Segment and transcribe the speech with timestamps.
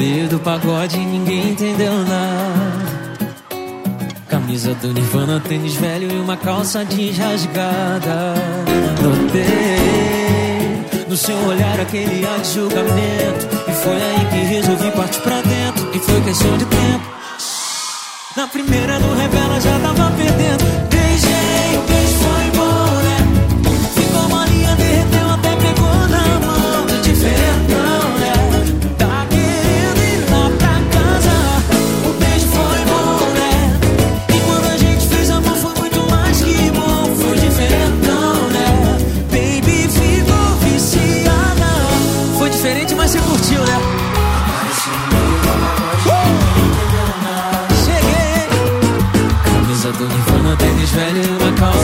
[0.00, 3.20] Do pagode ninguém entendeu nada.
[4.30, 8.34] Camisa do Nirvana, tênis velho e uma calça jeans rasgada.
[9.02, 9.46] Notei
[11.06, 13.46] no seu olhar aquele ar de julgamento.
[13.68, 15.90] E foi aí que resolvi partir pra dentro.
[15.94, 17.04] E foi questão de tempo.
[18.34, 20.89] Na primeira do revela já tava perdendo.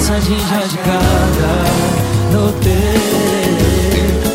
[0.07, 1.51] Uma calça jeans rasgada.
[2.33, 3.27] Notei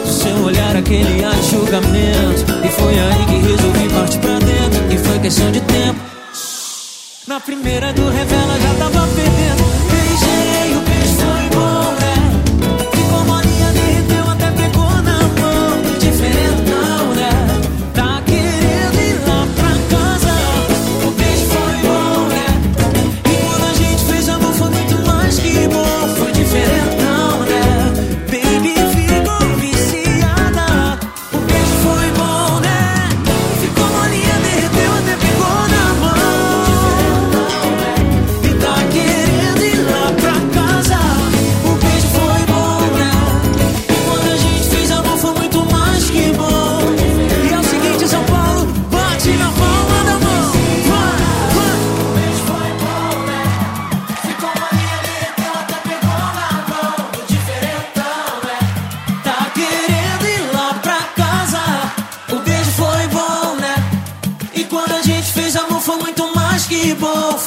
[0.06, 2.46] seu olhar aquele ar de julgamento.
[2.64, 4.92] E foi aí que resolvi partir pra dentro.
[4.92, 6.00] E foi questão de tempo.
[7.28, 9.64] Na primeira do revela já tava perdendo.
[9.90, 10.82] Beijei, o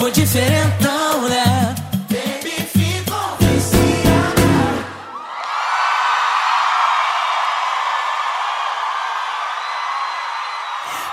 [0.05, 1.75] Foi diferentão, né?
[2.11, 4.43] Baby ficou viciada.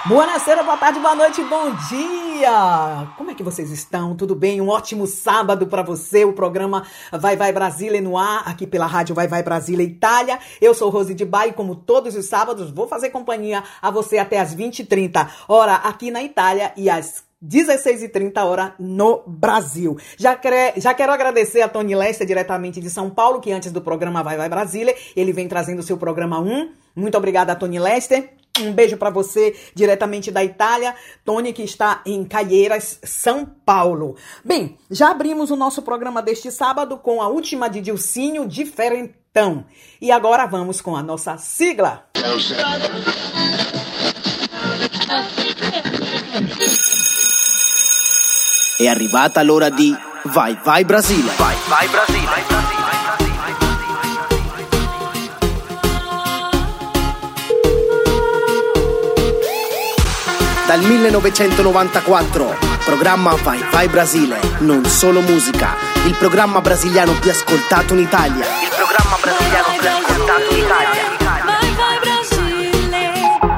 [0.05, 3.07] Buonasera, boa tarde, boa noite, bom dia!
[3.15, 4.13] Como é que vocês estão?
[4.13, 4.59] Tudo bem?
[4.59, 6.25] Um ótimo sábado para você.
[6.25, 10.37] O programa Vai Vai Brasília no ar, aqui pela rádio Vai Vai Brasília Itália.
[10.59, 14.37] Eu sou Rose de Baio, como todos os sábados, vou fazer companhia a você até
[14.37, 19.97] as 20h30, hora aqui na Itália e às 16h30 hora no Brasil.
[20.17, 23.81] Já, quer, já quero agradecer a Tony Lester, diretamente de São Paulo, que antes do
[23.81, 26.71] programa Vai Vai Brasília, ele vem trazendo o seu programa 1.
[26.95, 28.33] Muito obrigada, Tony Lester.
[28.59, 30.93] Um beijo para você diretamente da Itália,
[31.23, 34.15] Tony, que está em Caieiras, São Paulo.
[34.43, 39.65] Bem, já abrimos o nosso programa deste sábado com a última de Dilcinho, Diferentão.
[40.01, 42.05] E agora vamos com a nossa sigla.
[48.81, 51.31] È arrivata l'ora di Vai Vai Brasile.
[51.37, 52.29] Vai Vai Brasile.
[60.65, 65.75] Dal 1994, programma Vai Vai Brasile, non solo musica,
[66.07, 68.45] il programma brasiliano più ascoltato in Italia.
[68.63, 71.03] Il programma brasiliano più ascoltato in Italia.
[71.45, 73.11] Vai vai Brasile,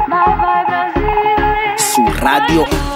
[0.06, 2.93] vai vai Brasile, Su Radio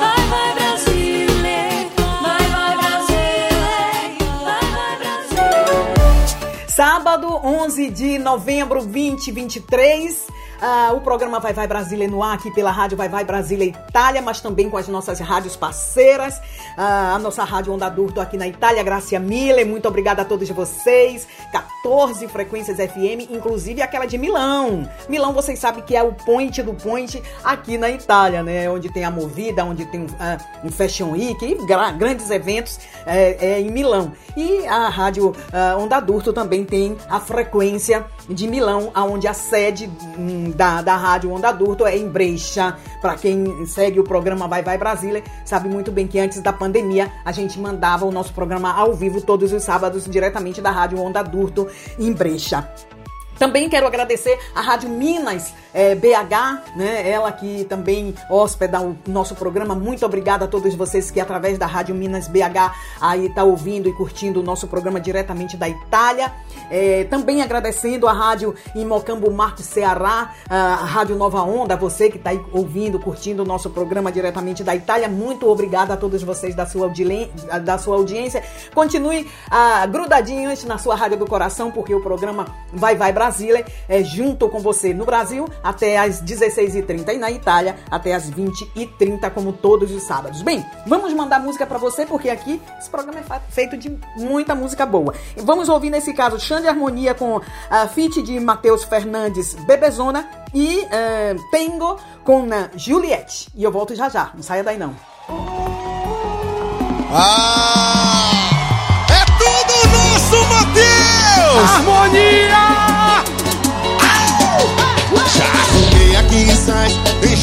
[6.78, 10.28] Sábado, 11 de novembro 2023.
[10.62, 14.22] Ah, o programa Vai Vai Brasília no ar aqui pela rádio Vai Vai Brasília Itália,
[14.22, 16.42] mas também com as nossas rádios parceiras.
[16.78, 19.66] Ah, a nossa rádio Onda Durto aqui na Itália, Gracia Miller.
[19.66, 21.28] Muito obrigada a todos vocês.
[21.52, 24.90] 14 frequências FM, inclusive aquela de Milão.
[25.08, 28.70] Milão, vocês sabem que é o point do point aqui na Itália, né?
[28.70, 33.38] Onde tem a Movida, onde tem ah, um Fashion Week e gra- grandes eventos é,
[33.54, 34.12] é em Milão.
[34.36, 39.90] E a rádio ah, Onda Durto também tem a frequência de Milão, aonde a sede
[40.18, 42.78] hum, da, da rádio Onda Durto é em Brecha.
[43.02, 47.12] Para quem segue o programa Vai Vai Brasília, sabe muito bem que antes da pandemia
[47.24, 51.22] a gente mandava o nosso programa ao vivo todos os sábados diretamente da rádio Onda
[51.24, 51.68] Durto
[52.00, 52.68] em Brecha.
[53.38, 57.08] Também quero agradecer a Rádio Minas eh, BH, né?
[57.08, 59.76] Ela que também hóspeda o nosso programa.
[59.76, 63.94] Muito obrigada a todos vocês que através da Rádio Minas BH aí tá ouvindo e
[63.94, 66.34] curtindo o nosso programa diretamente da Itália.
[66.72, 72.32] Eh, também agradecendo a Rádio Imocambo Marco Ceará, a Rádio Nova Onda, você que está
[72.32, 75.08] aí ouvindo, curtindo o nosso programa diretamente da Itália.
[75.08, 76.92] Muito obrigada a todos vocês da sua,
[77.64, 78.44] da sua audiência.
[78.74, 84.04] Continue ah, grudadinhos na sua rádio do coração, porque o programa Vai Vai Brasília é
[84.04, 89.52] junto com você no Brasil, até às 16h30 e na Itália até às 20h30, como
[89.52, 90.42] todos os sábados.
[90.42, 94.86] Bem, vamos mandar música pra você, porque aqui esse programa é feito de muita música
[94.86, 95.14] boa.
[95.36, 100.88] E vamos ouvir nesse caso Xande Harmonia com a feat de Matheus Fernandes, Bebezona e
[100.90, 103.50] eh, Tengo com a Juliette.
[103.54, 104.96] E eu volto já já, não saia daí não.
[107.12, 108.32] Ah!
[109.10, 111.70] É tudo nosso, Matheus!
[111.70, 112.67] Harmonia!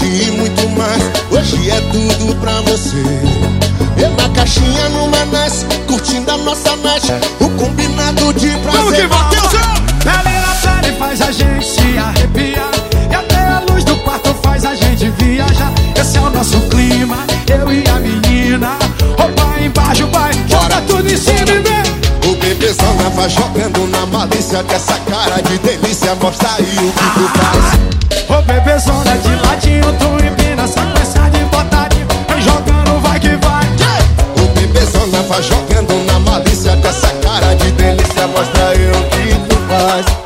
[0.05, 1.03] Enchi muito mais.
[1.31, 3.03] Hoje é tudo pra você.
[3.97, 7.13] Eu na caixinha numa nice, curtindo a nossa night.
[7.41, 9.09] O combinado de prazer.
[9.09, 9.65] Vamos que
[10.05, 12.71] na pele faz a gente se arrepiar
[13.11, 17.25] E até a luz do quarto faz a gente viajar Esse é o nosso clima,
[17.49, 18.77] eu e a menina
[19.19, 24.63] Roupa embaixo, vai, joga tudo em cima e vem O bebezão vai jogando na malícia
[24.65, 26.15] dessa cara de delícia.
[26.17, 28.39] Mostra aí o que tu faz.
[28.39, 29.34] Ô bebezona de
[35.43, 38.27] jogando na malícia dessa cara de delícia.
[38.29, 40.24] Mostra o que tu faz.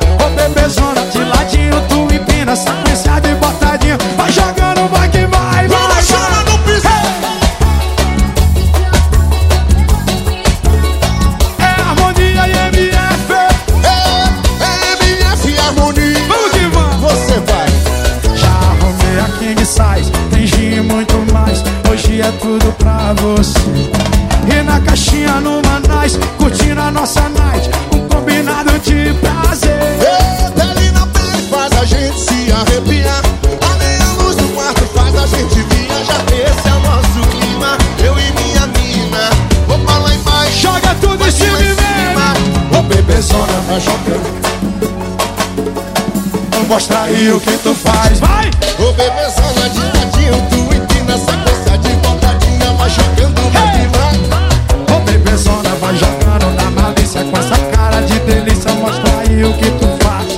[47.19, 48.19] Aí o que tu faz.
[48.19, 48.49] Vai!
[48.79, 52.73] Ô bebezona de ladinho, tu empina sequência de botadinha.
[52.77, 54.95] Vai jogando, que vai.
[54.95, 58.71] Ô bebezona, vai jogando na malícia com essa cara de delícia.
[58.75, 60.37] Mostra aí o que tu faz.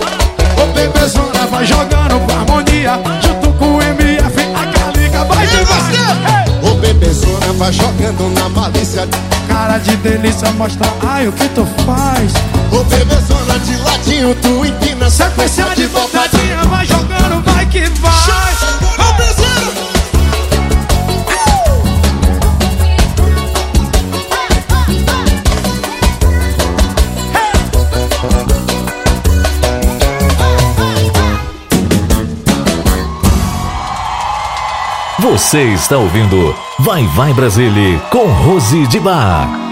[0.57, 2.99] Ô bebezona, vai jogando com harmonia.
[3.21, 5.65] Junto com o MF, a Calica vai E vai.
[5.65, 6.67] você?
[6.67, 9.07] Ô bebezona vai jogando na malícia.
[9.47, 12.33] Cara de delícia, mostra aí o que tu faz.
[12.71, 16.07] Ô bebezona de ladinho, tu empina Sequência de vai
[17.71, 18.11] que vai.
[35.19, 39.70] Você está ouvindo Vai Vai Brasília com Rose de Bar.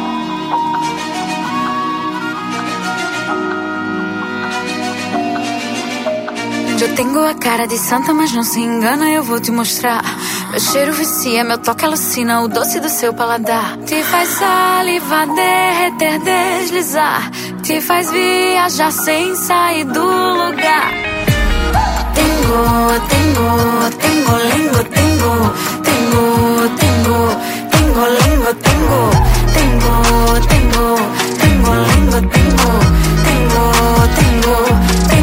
[7.29, 10.01] A cara de santa, mas não se engana, eu vou te mostrar.
[10.49, 13.77] Meu cheiro vicia, meu toque alucina, o doce do seu paladar.
[13.85, 17.29] Te faz salivar, derreter, deslizar.
[17.61, 20.91] Te faz viajar sem sair do lugar.
[22.15, 23.47] Tengo, tengo,
[23.99, 25.53] tengo, lingo, tengo,
[25.83, 26.23] tengo,
[26.79, 27.17] tengo,
[27.69, 28.99] tengo, lingo, tengo,
[29.53, 29.91] tengo,
[30.47, 30.83] tengo,
[31.37, 32.69] tengo, lingo, tengo,
[33.23, 33.61] tengo,
[34.15, 34.55] tengo,
[34.97, 35.18] tengo,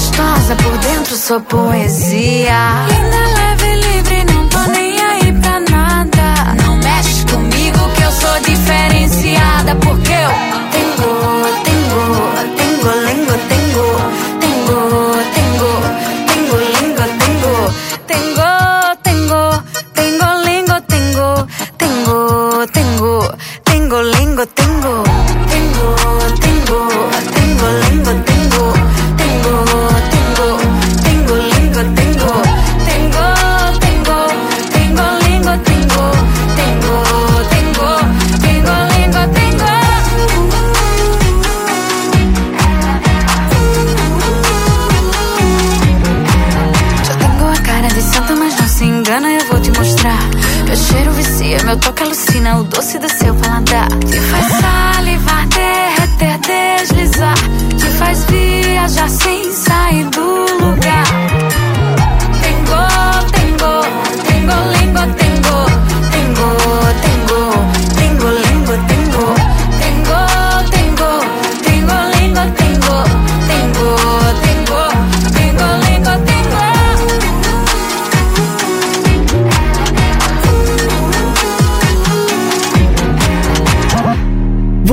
[0.00, 2.86] gostosa, por dentro sou poesia.
[2.88, 6.54] Linda, leve, livre, não tô nem aí pra nada.
[6.62, 10.59] Não mexe comigo que eu sou diferenciada, porque eu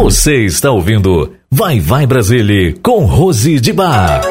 [0.08, 4.22] Você está ouvindo Vai Vai Brasília com Rose de Bar.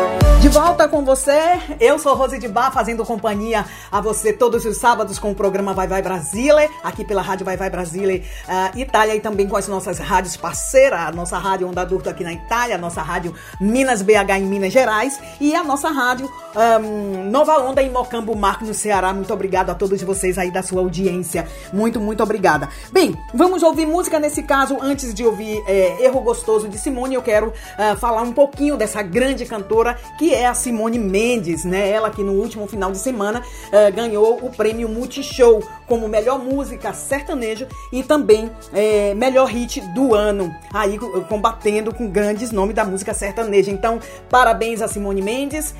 [0.40, 4.76] De volta com você, eu sou Rose de Bar, fazendo companhia a você todos os
[4.76, 9.14] sábados com o programa Vai Vai Brasília, aqui pela Rádio Vai Vai Brasília uh, Itália
[9.14, 12.76] e também com as nossas rádios parceiras, a nossa rádio Onda Adulto aqui na Itália,
[12.76, 17.82] a nossa rádio Minas BH em Minas Gerais e a nossa rádio um, Nova Onda
[17.82, 19.12] em Mocambo Marco no Ceará.
[19.12, 22.68] Muito obrigado a todos vocês aí da sua audiência, muito, muito obrigada.
[22.92, 27.22] Bem, vamos ouvir música nesse caso, antes de ouvir é, Erro Gostoso de Simone, eu
[27.22, 31.88] quero uh, falar um pouquinho dessa grande cantora que é a Simone Mendes, né?
[31.90, 33.42] Ela que no último final de semana
[33.76, 40.14] uh, ganhou o prêmio Multishow como melhor música sertanejo e também é, melhor hit do
[40.14, 43.70] ano, aí combatendo com grandes nomes da música sertaneja.
[43.70, 45.74] Então, parabéns a Simone Mendes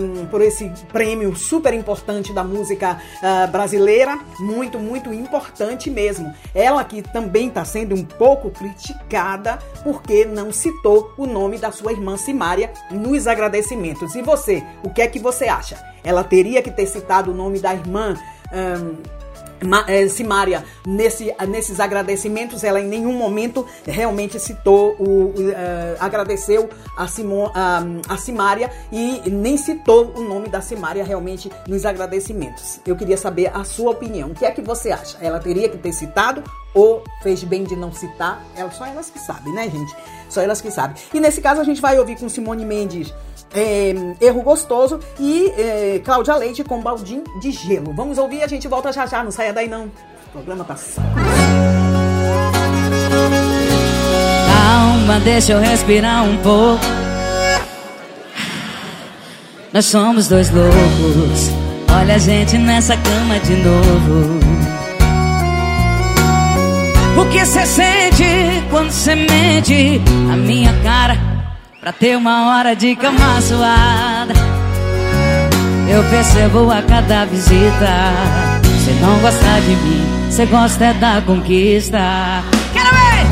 [0.00, 2.98] um, por esse prêmio super importante da música
[3.52, 6.34] brasileira, muito, muito importante mesmo.
[6.54, 11.92] Ela que também está sendo um pouco criticada porque não citou o nome da sua
[11.92, 14.14] irmã Simária nos agradecimentos.
[14.14, 15.89] E você, o que é que você acha?
[16.02, 18.16] Ela teria que ter citado o nome da irmã?
[18.52, 19.20] Um,
[19.86, 27.06] é, Simária, nesse, nesses agradecimentos, ela em nenhum momento realmente citou, o, uh, agradeceu a,
[27.06, 32.80] Simon, a, a Simária e nem citou o nome da Simária realmente nos agradecimentos.
[32.86, 34.30] Eu queria saber a sua opinião.
[34.30, 35.18] O que é que você acha?
[35.20, 36.42] Ela teria que ter citado
[36.74, 38.42] ou fez bem de não citar?
[38.56, 39.94] Ela, só elas que sabem, né, gente?
[40.28, 40.96] Só elas que sabem.
[41.12, 43.12] E nesse caso a gente vai ouvir com Simone Mendes
[43.54, 47.92] é, Erro Gostoso e é, Cláudia Leite com Baldinho de Gelo.
[47.92, 49.86] Vamos ouvir e a gente volta já já, não saia daí não.
[49.86, 50.76] O programa tá
[54.46, 56.84] Calma, deixa eu respirar um pouco.
[59.72, 61.50] Nós somos dois loucos.
[61.92, 64.49] Olha a gente nessa cama de novo.
[67.16, 68.24] O que você sente
[68.70, 70.00] quando você mente?
[70.32, 71.18] A minha cara
[71.80, 74.34] Pra ter uma hora de cama suada
[75.88, 78.12] Eu percebo a cada visita
[78.62, 81.98] Você não gosta de mim Você gosta é da conquista
[82.72, 83.26] Quero ver!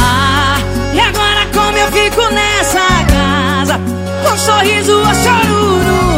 [0.00, 0.58] Ah,
[0.94, 3.80] e agora como eu fico nessa casa
[4.22, 6.17] Com sorriso ou choro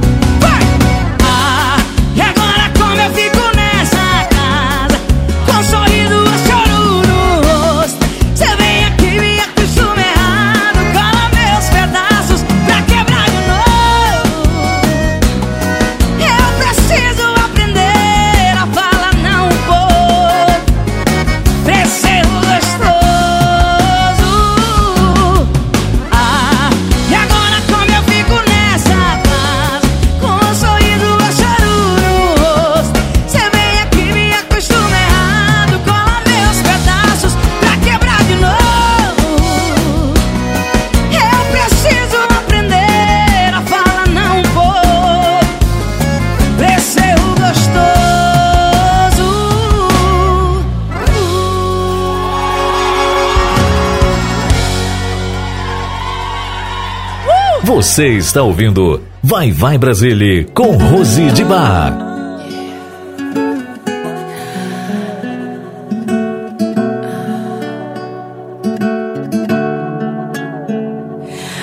[57.91, 61.93] Você está ouvindo Vai Vai Brasília com Rose de Bar.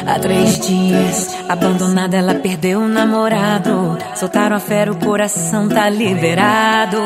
[0.07, 3.97] Há três dias, abandonada, ela perdeu o namorado.
[4.15, 6.99] Soltaram a fera, o coração tá liberado.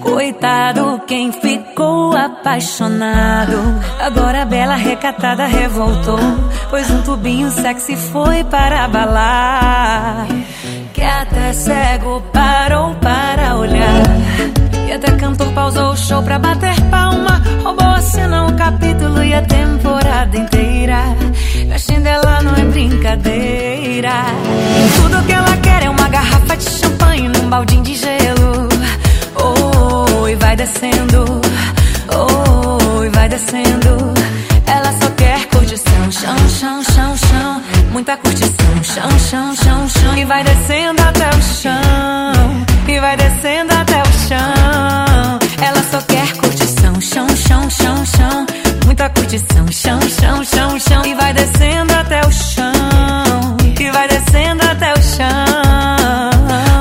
[0.00, 3.58] Coitado quem ficou apaixonado.
[4.00, 6.18] Agora a bela recatada revoltou.
[6.72, 10.26] Pois um tubinho sexy foi para balar.
[10.94, 14.02] Que até cego parou para olhar.
[14.88, 17.42] E até cantor pausou o show pra bater palma.
[17.62, 21.14] Roubou a cena, o capítulo e a temporada inteira.
[21.68, 24.24] Mexendo ela não é brincadeira.
[24.96, 28.68] Tudo que ela quer é uma garrafa de champanhe num baldinho de gelo.
[29.36, 31.38] Oh, e vai descendo.
[32.08, 34.22] Oh, e vai descendo.
[36.12, 37.62] Chão, chão, chão, chão.
[37.90, 40.16] Muita curtição, chão, chão, chão, chão.
[40.16, 42.66] E vai descendo até o chão.
[42.86, 45.38] E vai descendo até o chão.
[45.66, 48.46] Ela só quer curtição, chão, chão, chão, chão.
[48.84, 51.06] Muita curtição, chão, chão, chão, chão.
[51.06, 53.56] E vai descendo até o chão.
[53.80, 56.30] E vai descendo até o chão.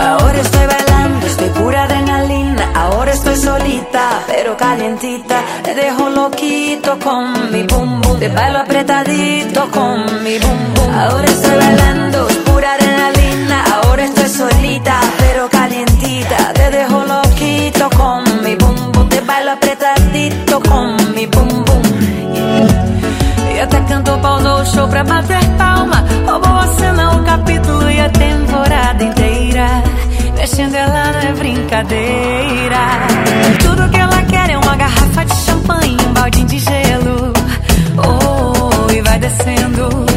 [0.01, 2.71] Ahora estoy bailando, estoy pura adrenalina.
[2.75, 5.41] Ahora estoy solita, pero calientita.
[5.63, 10.93] Te dejo loquito con mi bum Te bailo apretadito con mi bum bum.
[10.93, 13.63] Ahora estoy bailando, pura adrenalina.
[13.73, 16.53] Ahora estoy solita, pero calientita.
[16.53, 19.09] Te dejo loquito con mi bum bum.
[19.09, 21.81] Te bailo apretadito con mi bum bum.
[23.55, 26.05] E até cantou, pausou show pra bater palma.
[26.27, 29.65] Roubou a cena, o capítulo e a temporada inteira.
[30.37, 32.81] Mexendo ela não é brincadeira.
[33.63, 36.80] Tudo que ela quer é uma garrafa de champanhe, um baldinho de gelo.
[39.33, 40.10] Oh,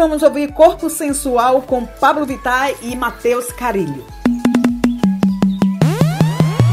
[0.00, 4.02] vamos ouvir Corpo Sensual com Pablo Vittar e Matheus Carilho.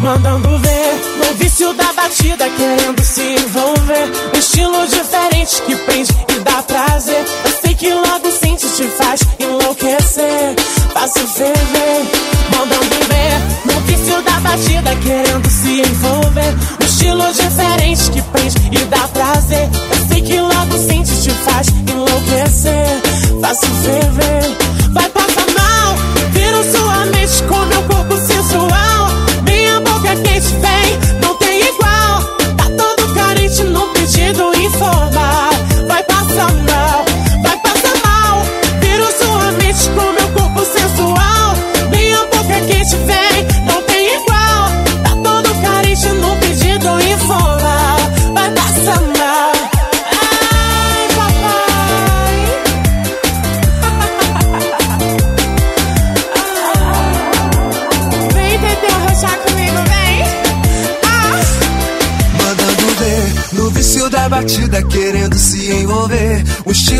[0.01, 4.09] Mandando ver no vício da batida, querendo se envolver.
[4.33, 7.25] Um estilo diferente que prende e dá prazer.
[7.43, 10.55] Eu sei que logo sente, te faz enlouquecer.
[10.93, 12.05] Faço ferver.
[12.55, 16.55] Mandando ver no vício da batida, querendo se envolver.
[16.81, 19.67] Um estilo diferente que prende e dá prazer.
[20.07, 23.01] Sei que logo sente, te faz enlouquecer.
[23.41, 24.57] Faço ferver.
[24.91, 25.95] Vai passar mal,
[26.31, 29.09] vira sua mente com meu corpo sensual.
[29.43, 31.19] Minha boca quente vem,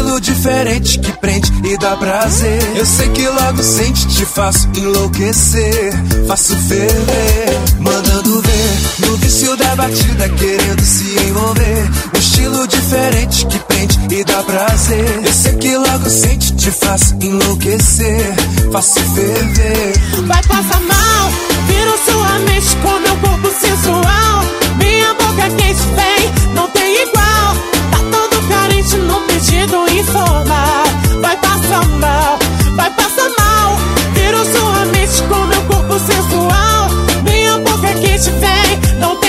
[0.08, 2.62] estilo diferente que prende e dá prazer.
[2.76, 5.94] Eu sei que logo sente, te faço enlouquecer.
[6.28, 7.60] Faço ferver.
[7.80, 11.90] Mandando ver no vício da batida, querendo se envolver.
[12.16, 15.26] Um estilo diferente que prende e dá prazer.
[15.26, 18.36] Eu sei que logo sente, te faço enlouquecer.
[18.72, 19.94] Faço ferver.
[20.26, 21.32] Vai passar mal,
[21.68, 24.46] viro sua mente com meu corpo sensual.
[24.78, 27.77] Minha boca quente vem, não tem igual.
[28.96, 30.84] No pedido informal.
[31.22, 32.40] Vai passar mal,
[32.76, 33.78] vai passar mal.
[34.14, 36.90] Viro sua mente com meu corpo sensual.
[37.24, 39.27] Minha boca quente vem, não tem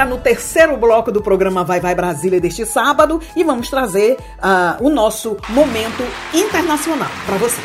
[0.00, 4.84] entrar no terceiro bloco do programa Vai Vai Brasília deste sábado e vamos trazer uh,
[4.84, 7.60] o nosso momento internacional para você.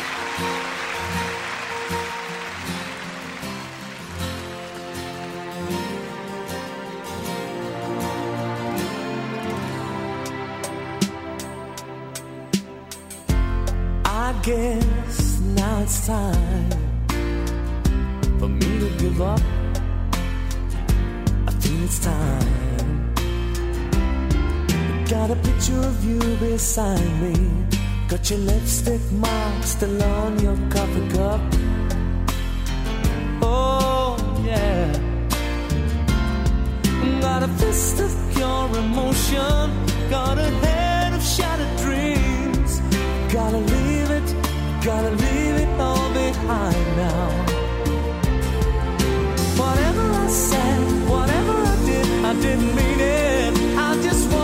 [14.04, 16.75] I guess now it's time
[26.76, 27.34] beside me.
[28.06, 31.40] Got your lipstick mark still on your coffee cup.
[33.40, 34.92] Oh, yeah.
[37.22, 39.64] Got a fist of pure emotion.
[40.10, 42.80] Got a head of shattered dreams.
[43.32, 44.28] Gotta leave it,
[44.84, 47.28] gotta leave it all behind now.
[49.62, 53.78] Whatever I said, whatever I did, I didn't mean it.
[53.78, 54.35] I just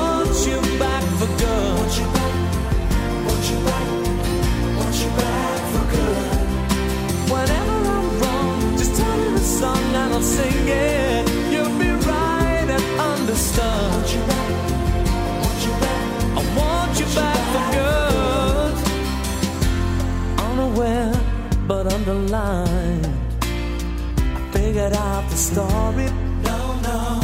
[24.72, 26.08] figured out the story.
[26.42, 27.20] No, no,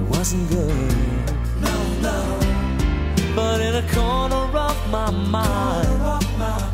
[0.00, 0.97] it wasn't good.
[3.38, 6.02] But in a corner of my mind,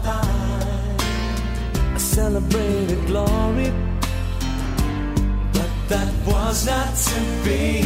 [0.06, 3.70] I celebrated glory.
[5.52, 7.84] But that was not to be.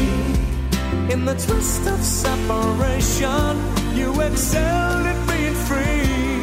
[1.13, 3.53] In the twist of separation,
[3.99, 6.39] you excelled at being free.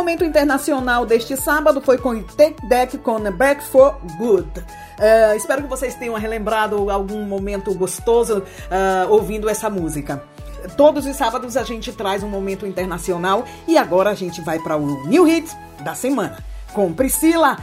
[0.05, 4.51] Momento internacional deste sábado foi com Take That com Back for Good.
[4.61, 10.23] Uh, espero que vocês tenham relembrado algum momento gostoso uh, ouvindo essa música.
[10.77, 14.77] Todos os sábados a gente traz um momento internacional e agora a gente vai para
[14.77, 15.51] o New Hit
[15.83, 16.37] da semana
[16.75, 17.57] com Priscila.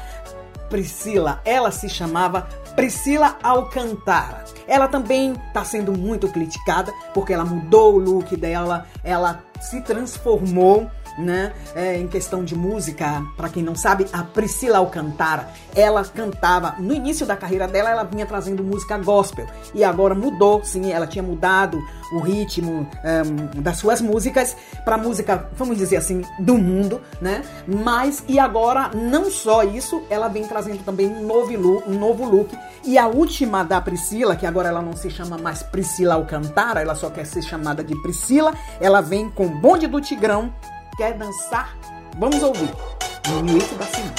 [0.67, 4.45] Priscila, ela se chamava Priscila Alcantara.
[4.67, 10.89] Ela também está sendo muito criticada porque ela mudou o look dela, ela se transformou
[11.17, 11.53] né?
[11.75, 16.93] É, em questão de música, para quem não sabe, a Priscila Alcantara, ela cantava no
[16.93, 21.23] início da carreira dela, ela vinha trazendo música gospel e agora mudou, sim, ela tinha
[21.23, 27.43] mudado o ritmo um, das suas músicas para música, vamos dizer assim, do mundo, né?
[27.67, 32.25] Mas e agora não só isso, ela vem trazendo também um novo look, um novo
[32.25, 36.81] look e a última da Priscila, que agora ela não se chama mais Priscila Alcantara,
[36.81, 40.53] ela só quer ser chamada de Priscila, ela vem com Bonde do Tigrão
[40.97, 41.75] quer dançar?
[42.17, 42.69] Vamos ouvir.
[43.29, 44.15] No início da semana.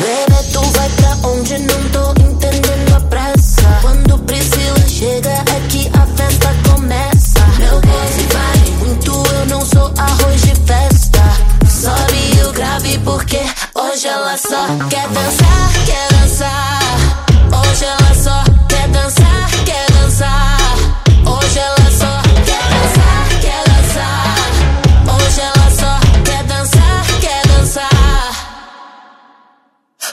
[0.00, 3.78] Bebê, tu vai pra onde não tô entendendo a pressa.
[3.82, 7.40] Quando Priscila chega é que a festa começa.
[7.58, 11.20] Meu pose vai muito, eu não sou arroz de festa.
[11.68, 13.40] Sobe o grave porque
[13.74, 16.79] hoje ela só quer dançar, quer dançar.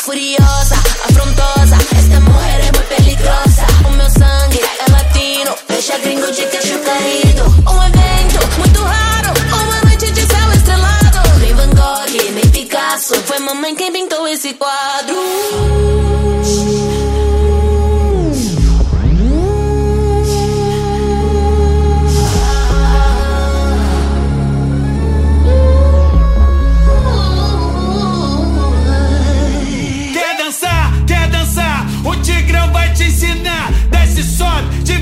[0.07, 0.75] Furiosa,
[1.09, 3.65] afrontosa, esta mulher é muito peligrosa.
[3.85, 7.43] O meu sangue é latino, deixa gringo de queixo caído.
[7.43, 11.39] Um evento muito raro, uma noite de céu estrelado.
[11.41, 15.86] Nem Van Gogh, nem Picasso, foi mamãe quem pintou esse quadro.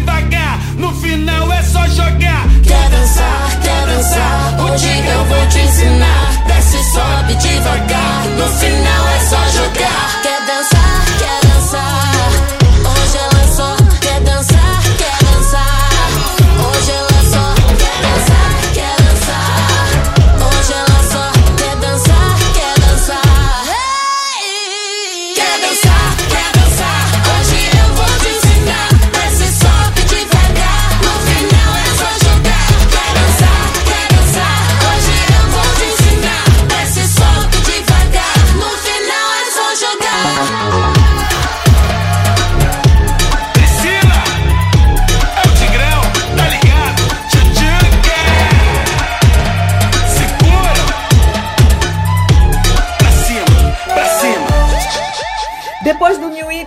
[0.05, 2.47] Devagar, no final é só jogar.
[2.63, 6.43] Quer dançar, quer dançar, hoje eu vou te ensinar.
[6.47, 10.14] Desce, sobe devagar, no final é só jogar.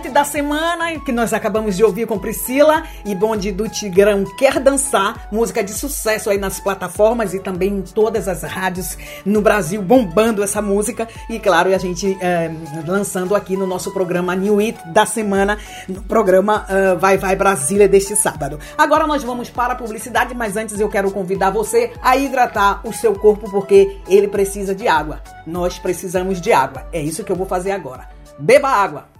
[0.09, 5.27] Da semana, que nós acabamos de ouvir com Priscila e Bonde do Tigrão Quer Dançar,
[5.31, 10.43] música de sucesso aí nas plataformas e também em todas as rádios no Brasil, bombando
[10.43, 11.07] essa música.
[11.29, 12.51] E claro, a gente eh,
[12.87, 17.87] lançando aqui no nosso programa New It da semana, no programa eh, Vai Vai Brasília
[17.87, 18.59] deste sábado.
[18.77, 22.93] Agora nós vamos para a publicidade, mas antes eu quero convidar você a hidratar o
[22.93, 25.21] seu corpo porque ele precisa de água.
[25.45, 26.87] Nós precisamos de água.
[26.91, 28.09] É isso que eu vou fazer agora.
[28.39, 29.19] Beba água!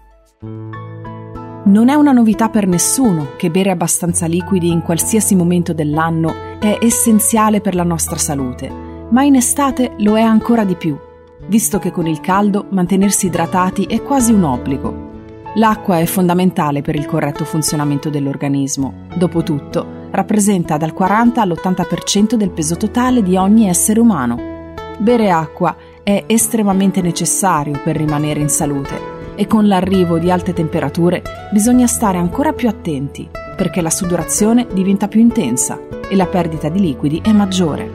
[1.69, 6.79] Non è una novità per nessuno che bere abbastanza liquidi in qualsiasi momento dell'anno è
[6.82, 8.71] essenziale per la nostra salute,
[9.12, 10.97] ma in estate lo è ancora di più,
[11.45, 15.10] visto che con il caldo mantenersi idratati è quasi un obbligo.
[15.58, 19.05] L'acqua è fondamentale per il corretto funzionamento dell'organismo.
[19.15, 24.73] Dopotutto, rappresenta dal 40 all'80% del peso totale di ogni essere umano.
[24.97, 31.23] Bere acqua è estremamente necessario per rimanere in salute e con l'arrivo di alte temperature
[31.49, 33.25] bisogna stare ancora più attenti
[33.56, 37.89] perché la sudorazione diventa più intensa e la perdita di liquidi è maggiore.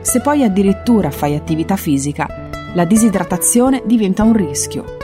[0.00, 2.26] Se poi addirittura fai attività fisica,
[2.74, 4.96] la disidratazione diventa un rischio.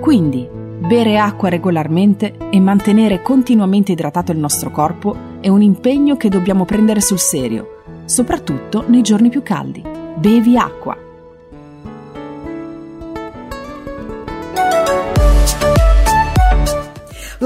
[0.00, 6.28] Quindi, bere acqua regolarmente e mantenere continuamente idratato il nostro corpo è un impegno che
[6.28, 9.80] dobbiamo prendere sul serio, soprattutto nei giorni più caldi.
[10.16, 11.05] Bevi acqua.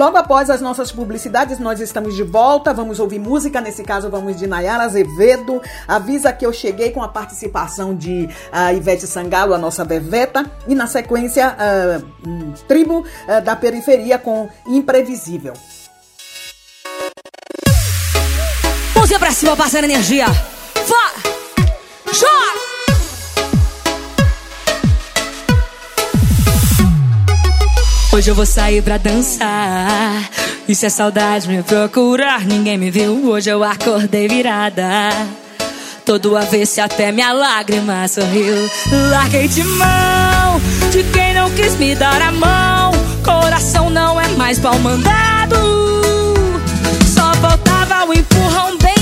[0.01, 2.73] Logo após as nossas publicidades, nós estamos de volta.
[2.73, 3.61] Vamos ouvir música.
[3.61, 5.61] Nesse caso, vamos de Nayara Azevedo.
[5.87, 10.51] Avisa que eu cheguei com a participação de uh, Ivete Sangalo, a nossa beveta.
[10.67, 15.53] E na sequência, uh, Tribo uh, da Periferia com Imprevisível.
[18.97, 20.25] Mãozinha pra cima, passando energia.
[20.29, 22.15] Vai!
[22.15, 22.50] Joga!
[28.13, 30.29] Hoje eu vou sair pra dançar.
[30.69, 33.31] E se a saudade me procurar, ninguém me viu.
[33.31, 35.11] Hoje eu acordei virada.
[36.05, 38.69] Todo avesso até minha lágrima sorriu.
[39.11, 42.93] Larguei de mão de quem não quis me dar a mão.
[43.25, 45.57] Coração não é mais pau mandado.
[47.15, 49.01] Só faltava o empurrão bem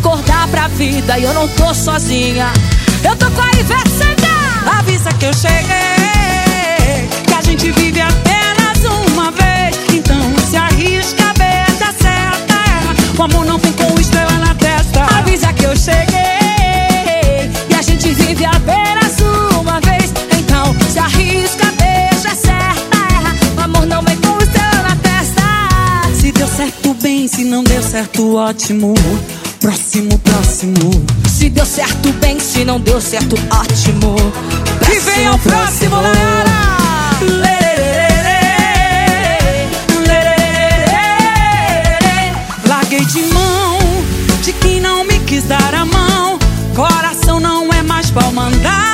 [0.00, 2.46] acordar pra vida e eu não tô sozinha.
[3.04, 4.78] Eu tô com a Ivete Sangalo.
[4.78, 6.09] Avisa que eu cheguei,
[7.50, 9.76] gente vive apenas uma vez.
[9.92, 12.94] Então se arrisca, beija, certa erra.
[13.18, 15.02] O amor não tem com estrela na testa.
[15.18, 19.18] Avisa que eu cheguei, e a gente vive apenas
[19.58, 20.12] uma vez.
[20.38, 23.34] Então se arrisca, beija, certa erra.
[23.56, 25.42] O amor não vem com estrela na testa.
[26.20, 28.94] Se deu certo, bem, se não deu certo, ótimo.
[29.58, 31.04] Próximo, próximo.
[31.28, 34.14] Se deu certo, bem, se não deu certo, ótimo.
[34.86, 35.96] Que venha o próximo,
[42.66, 43.78] Larguei de mão
[44.42, 46.38] de quem não me quis dar a mão.
[46.74, 48.89] Coração não é mais pau mandado.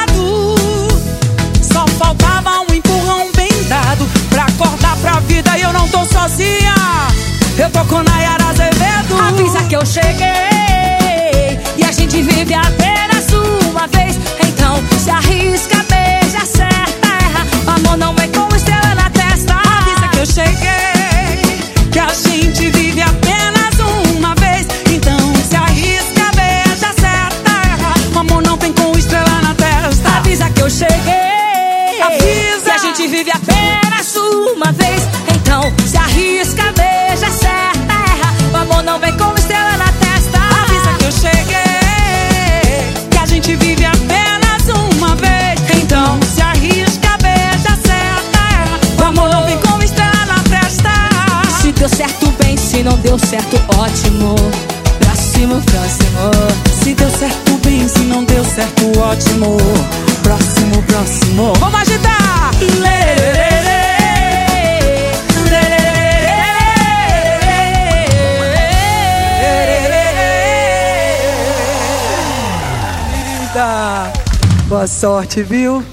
[75.00, 75.84] Sorte, viu?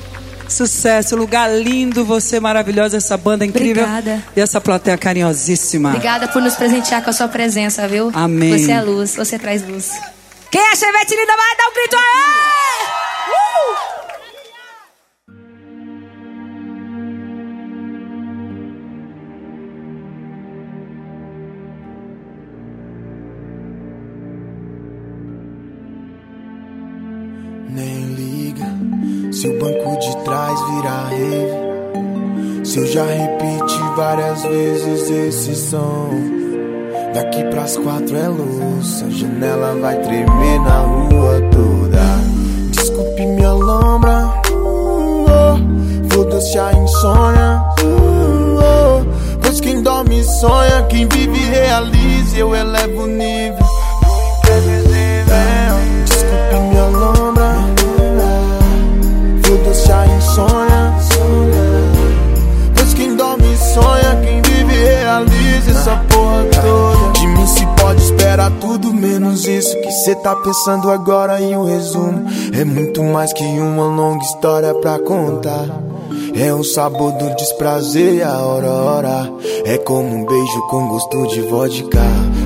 [0.47, 3.83] Sucesso, lugar lindo, você maravilhosa, essa banda incrível.
[3.83, 4.23] Obrigada.
[4.35, 5.89] E essa plateia carinhosíssima.
[5.89, 8.11] Obrigada por nos presentear com a sua presença, viu?
[8.13, 8.57] Amém.
[8.57, 9.91] Você é luz, você traz luz.
[10.49, 12.52] Quem é Chevette linda vai dar um grito aí!
[29.43, 32.65] Se o banco de trás virar rave.
[32.65, 36.11] Se eu já repeti várias vezes esse som.
[37.13, 41.99] Daqui pras quatro é luz, a janela vai tremer na rua toda.
[42.71, 47.61] Desculpe minha lombra, uh, oh, a insônia.
[47.83, 52.37] uh, oh, pois quem dorme sonha, quem vive realiza.
[52.37, 53.82] Eu elevo o nível
[60.35, 62.13] foda-se a insônia.
[62.75, 67.11] Pois quem dorme sonha, quem vive realiza essa porra toda.
[67.13, 71.39] De mim se pode esperar tudo menos isso que cê tá pensando agora.
[71.39, 75.67] E o resumo é muito mais que uma longa história pra contar.
[76.35, 79.31] É o sabor do desprazer e a hora.
[79.65, 82.01] É como um beijo com gosto de vodka.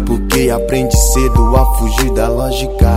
[0.08, 2.90] Porque aprende cedo a fugir da lógica.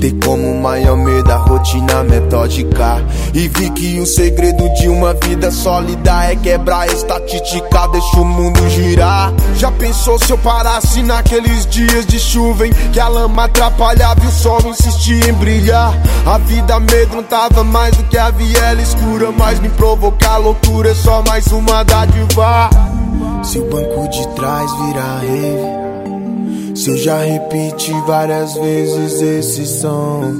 [0.00, 3.04] Ter como maior medo a rotina metódica.
[3.34, 8.24] E vi que o segredo de uma vida sólida é quebrar a estatística, deixa o
[8.24, 9.30] mundo girar.
[9.56, 14.28] Já pensou se eu parasse naqueles dias de chuva em que a lama atrapalhava e
[14.28, 15.94] o sol insistia em brilhar?
[16.24, 21.22] A vida amedrontava mais do que a viela escura, mas me provocar loucura é só
[21.28, 22.70] mais uma dádiva.
[23.42, 25.83] Se o banco de trás virar rave,
[26.74, 30.34] se eu já repeti várias vezes esse som.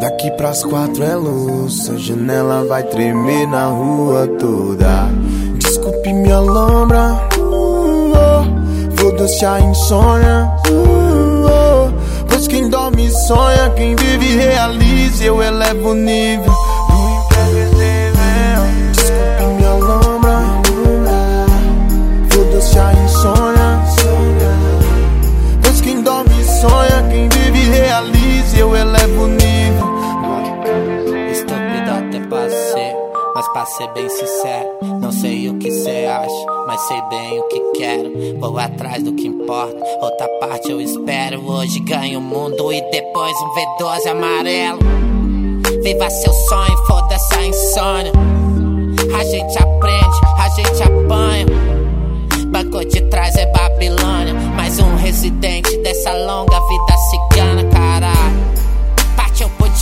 [0.00, 5.08] Daqui pras quatro é luz, a janela vai tremer na rua toda.
[5.58, 10.50] Desculpe minha lombra, uh, oh, a insônia.
[10.70, 15.24] uh, oh, pois quem dorme sonha, quem vive realiza.
[15.24, 16.69] Eu elevo o nível
[28.60, 29.86] Eu elevo o nível.
[31.32, 32.92] Estúpido até passei,
[33.34, 34.68] mas pra ser bem sincero,
[35.00, 38.38] não sei o que cê acha, mas sei bem o que quero.
[38.38, 41.42] Vou atrás do que importa, outra parte eu espero.
[41.50, 44.78] Hoje ganho o mundo e depois um V12 amarelo.
[45.82, 48.12] Viva seu sonho, foda-se a insônia.
[49.18, 51.46] A gente aprende, a gente apanha.
[52.48, 54.34] Banco de trás é Babilônia.
[54.54, 56.90] Mais um residente dessa longa vida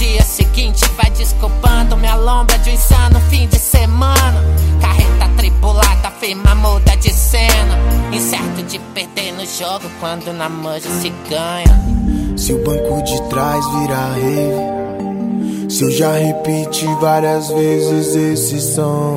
[0.09, 4.43] dia seguinte vai desculpando Minha lombra de um insano fim de semana.
[4.81, 7.79] Carreta tripulada, firma muda de cena.
[8.13, 12.37] Incerto de perder no jogo quando na manja se ganha.
[12.37, 15.71] Se o banco de trás virar rave.
[15.71, 19.17] Se eu já repeti várias vezes esse som.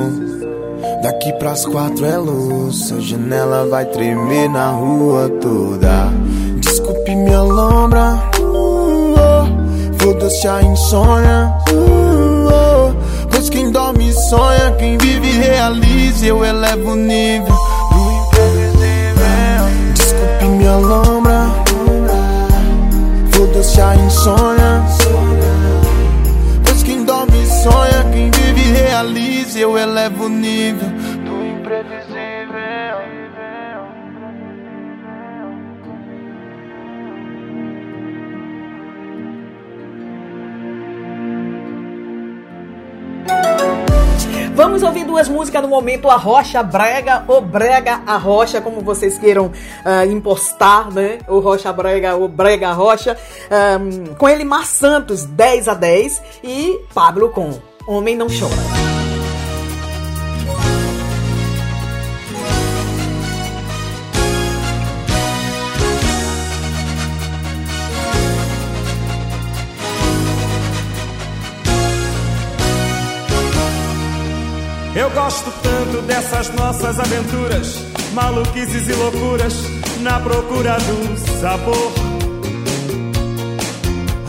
[1.02, 6.10] Daqui pras quatro é luz, a janela vai tremer na rua toda.
[6.60, 8.30] Desculpe minha lombra,
[10.02, 10.12] oh.
[10.12, 11.54] foda-se a insônia.
[11.72, 13.28] uh, oh.
[13.30, 16.26] Pois quem dorme sonha, quem vive realiza.
[16.26, 17.54] Eu elevo o nível.
[19.94, 21.50] Desculpe minha lombra,
[23.30, 24.82] foda-se a insônia.
[26.64, 29.58] Pois quem dorme sonha, quem vive realiza.
[29.58, 30.88] Eu elevo o nível
[44.54, 49.16] Vamos ouvir duas músicas no momento, a Rocha Brega ou Brega a Rocha, como vocês
[49.16, 49.50] queiram
[49.82, 51.18] ah, impostar, né?
[51.26, 53.16] O Rocha Brega ou Brega Rocha.
[53.50, 59.01] Ahm, com Elimar Santos, 10 a 10 e Pablo com Homem Não Chora.
[76.12, 77.78] Dessas nossas aventuras,
[78.12, 79.54] maluquices e loucuras,
[80.00, 81.92] na procura do sabor.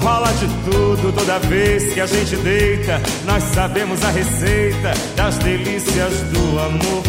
[0.01, 6.13] Rola de tudo toda vez que a gente deita, nós sabemos a receita das delícias
[6.31, 7.03] do amor.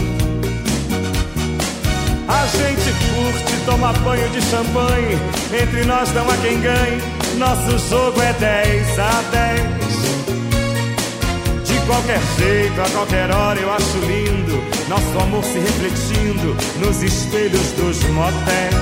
[2.26, 5.18] A gente curte, toma banho de champanhe,
[5.62, 7.00] entre nós não há quem ganhe,
[7.38, 10.03] nosso jogo é 10 a 10.
[11.86, 14.64] Qualquer jeito, a qualquer hora eu acho lindo.
[14.88, 18.74] Nosso amor se refletindo nos espelhos dos motéis.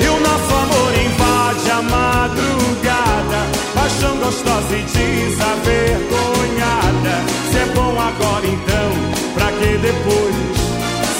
[0.00, 7.14] E o nosso amor invade a madrugada Paixão gostosa e desavergonhada.
[7.50, 8.92] Se é bom agora então,
[9.34, 10.34] pra que depois?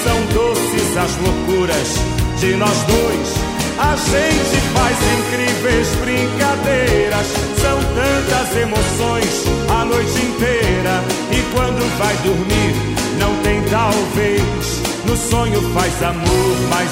[0.03, 1.99] São doces as loucuras
[2.39, 3.46] de nós dois
[3.79, 7.27] a gente faz incríveis brincadeiras.
[7.61, 11.03] São tantas emoções a noite inteira.
[11.31, 12.75] E quando vai dormir,
[13.19, 14.81] não tem talvez.
[15.05, 16.89] No sonho faz amor mais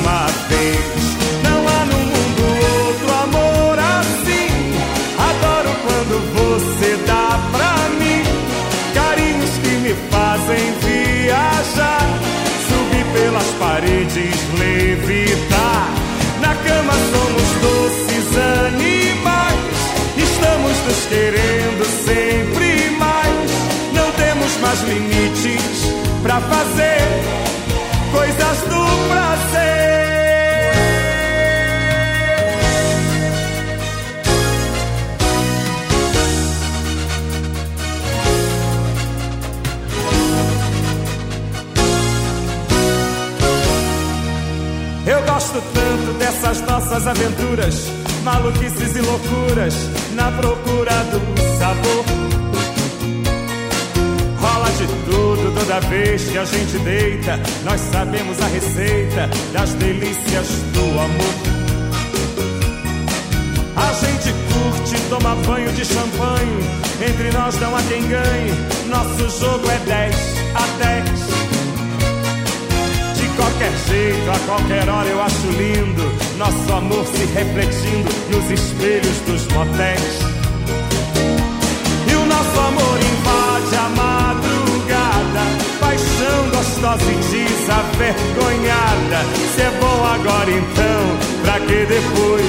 [0.00, 1.18] uma vez.
[1.42, 2.42] Não há no mundo
[2.86, 4.48] outro amor assim.
[5.18, 8.22] Adoro quando você dá pra mim
[8.94, 12.06] carinhos que me fazem viajar.
[12.68, 15.97] Subir pelas paredes, levitar.
[16.66, 18.26] Cama somos doces
[18.66, 19.78] animais.
[20.16, 23.50] Estamos nos querendo sempre mais.
[23.94, 25.92] Não temos mais limites
[26.22, 27.00] pra fazer
[28.12, 29.77] coisas do prazer.
[45.48, 47.86] Gosto tanto dessas nossas aventuras,
[48.22, 49.74] maluquices e loucuras,
[50.14, 52.04] na procura do sabor.
[54.40, 60.48] Rola de tudo toda vez que a gente deita, nós sabemos a receita das delícias
[60.74, 61.34] do amor.
[63.76, 68.52] A gente curte, toma banho de champanhe, entre nós não há quem ganhe,
[68.88, 70.16] nosso jogo é 10
[70.54, 71.37] a 10.
[73.58, 76.04] Qualquer jeito, a qualquer hora eu acho lindo.
[76.38, 80.20] Nosso amor se refletindo nos espelhos dos motéis.
[82.08, 85.40] E o nosso amor invade a madrugada
[85.80, 89.26] Paixão gostosa e desavergonhada.
[89.56, 92.46] Se é bom agora então, pra que depois?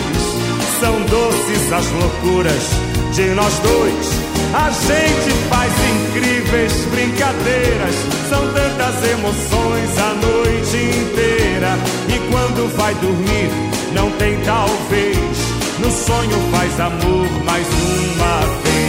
[0.80, 2.70] São doces as loucuras
[3.16, 7.96] de nós dois a gente faz incríveis brincadeiras,
[8.30, 11.78] são tantas emoções a noite inteira.
[12.08, 13.50] E quando vai dormir,
[13.94, 15.18] não tem talvez.
[15.80, 18.89] No sonho faz amor mais uma vez.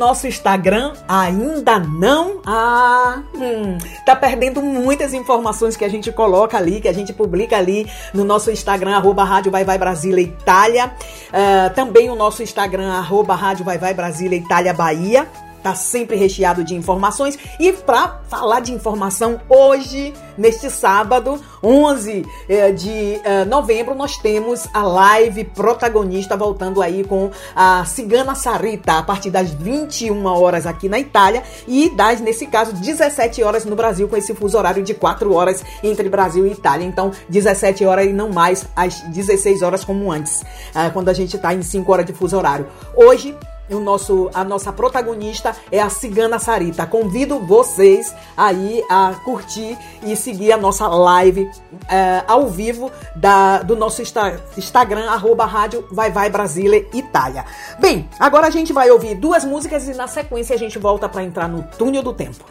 [0.00, 0.94] Nosso Instagram?
[1.06, 2.40] Ainda não?
[2.46, 3.76] Ah, hum,
[4.06, 8.24] tá perdendo muitas informações que a gente coloca ali, que a gente publica ali no
[8.24, 10.90] nosso Instagram, arroba Rádio Vai Vai Brasília Itália.
[11.30, 15.28] Ah, também o nosso Instagram, arroba Rádio Vai Vai Brasília Itália Bahia.
[15.62, 17.38] Tá sempre recheado de informações.
[17.58, 24.66] E para falar de informação, hoje, neste sábado, 11 eh, de eh, novembro, nós temos
[24.72, 30.88] a live protagonista voltando aí com a Cigana Sarita, a partir das 21 horas aqui
[30.88, 34.94] na Itália e das, nesse caso, 17 horas no Brasil, com esse fuso horário de
[34.94, 36.86] 4 horas entre Brasil e Itália.
[36.86, 40.42] Então, 17 horas e não mais às 16 horas como antes,
[40.74, 42.66] ah, quando a gente tá em 5 horas de fuso horário.
[42.96, 43.36] Hoje,
[43.74, 46.86] o nosso, a nossa protagonista é a Cigana Sarita.
[46.86, 51.50] Convido vocês aí a curtir e seguir a nossa live
[51.88, 57.44] eh, ao vivo da, do nosso Insta- Instagram, arroba rádio Vai Vai Brasília Itália.
[57.78, 61.22] Bem, agora a gente vai ouvir duas músicas e na sequência a gente volta para
[61.22, 62.44] entrar no túnel do tempo.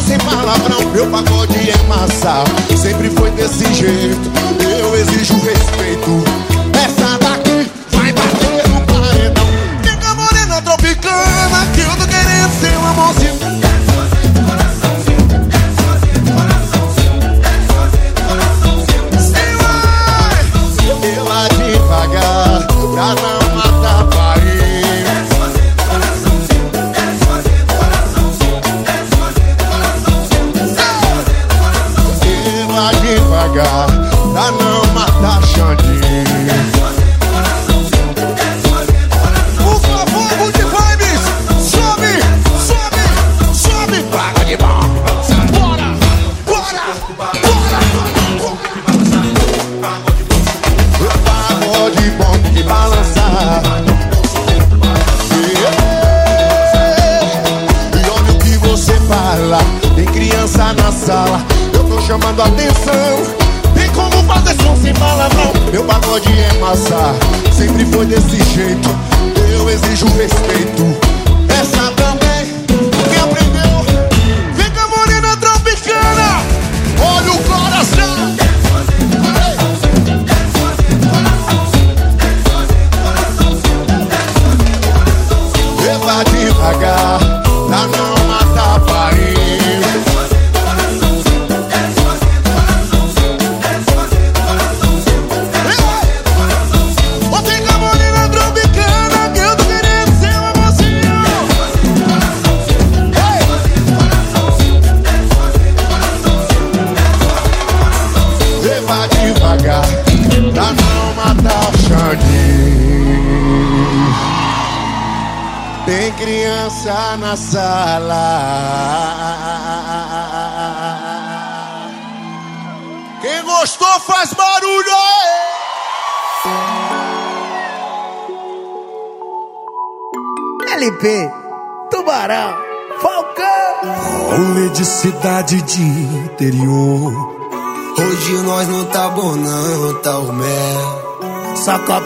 [0.09, 2.43] sem palavrão, meu pagode é massa,
[2.75, 4.31] sempre foi desse jeito.
[4.81, 6.23] Eu exijo respeito.
[6.73, 9.45] Essa daqui vai bater no paredão.
[9.83, 13.68] Fica morena tropicana, que eu tô querendo ser uma mocinha.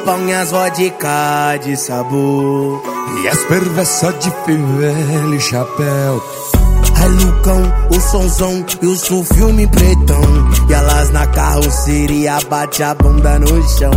[0.03, 2.83] Copão e as vodka de sabor.
[3.23, 6.23] E as perversas de fivela e chapéu.
[6.95, 10.21] Ai Lucão, o sonzão e o seu filme pretão.
[10.69, 13.91] E elas na carroceria bate a bunda no chão.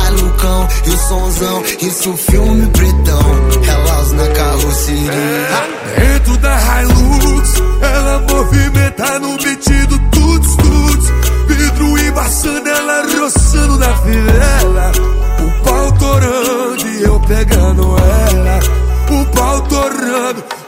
[0.00, 3.22] Ai Lucão e o sonzão e o filme pretão.
[3.68, 5.48] Elas na carroceria.
[5.96, 11.12] Dentro da Hilux, ela movimenta no beat do tuts tuts.
[11.46, 15.21] Vidro embaçando, ela roçando na fivela.
[15.64, 18.60] Pau torando e eu pegando ela.
[19.10, 20.61] O pau torando.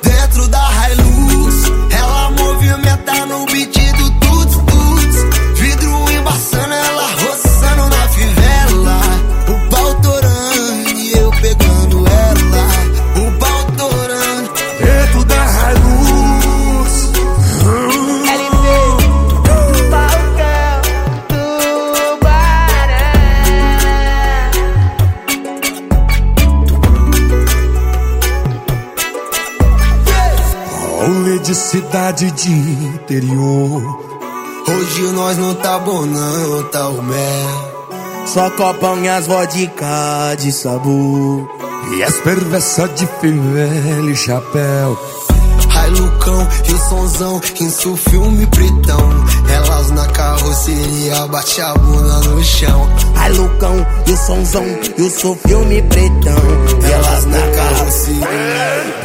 [32.14, 34.00] Cidade de interior.
[34.68, 37.74] Hoje nós não tá bom não, tá o mel.
[38.26, 41.48] Só copão e as vodka de sabor.
[41.96, 44.98] E as perversas de fivela e chapéu.
[45.76, 49.10] Ai Lucão e o sonzão, isso o filme pretão.
[49.84, 52.88] Elas na carroceria bate a bunda no chão.
[53.16, 54.64] Ai Lucão e o sonzão,
[54.96, 56.42] isso o filme pretão.
[56.90, 58.26] Elas na carroceria.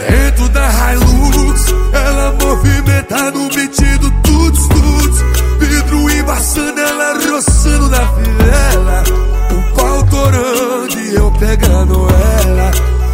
[0.09, 5.19] Dentro da Hilux, ela movimenta no beat do tuts tuts.
[5.59, 9.03] Vidro embaçando, ela roçando na fivela.
[9.51, 12.07] O pau torando e eu pegando
[12.45, 12.71] ela.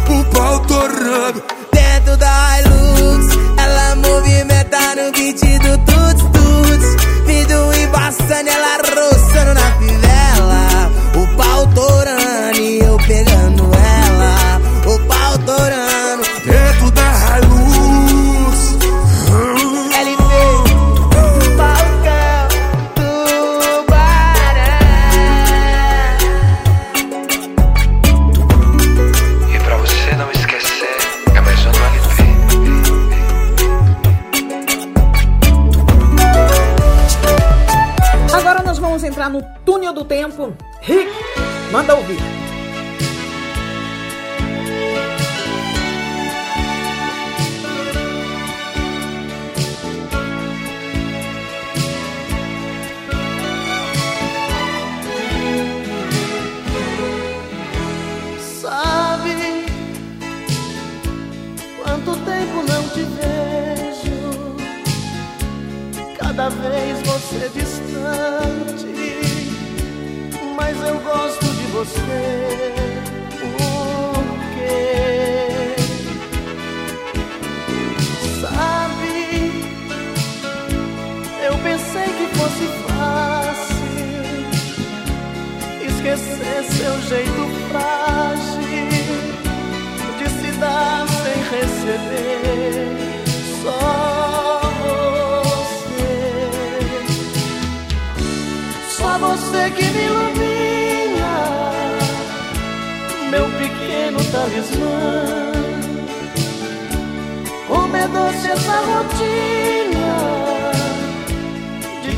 [0.08, 1.42] O pau torando.
[1.72, 5.95] Dentro da Hilux, ela movimenta no beat do tuts tuts.
[8.18, 8.85] Vidro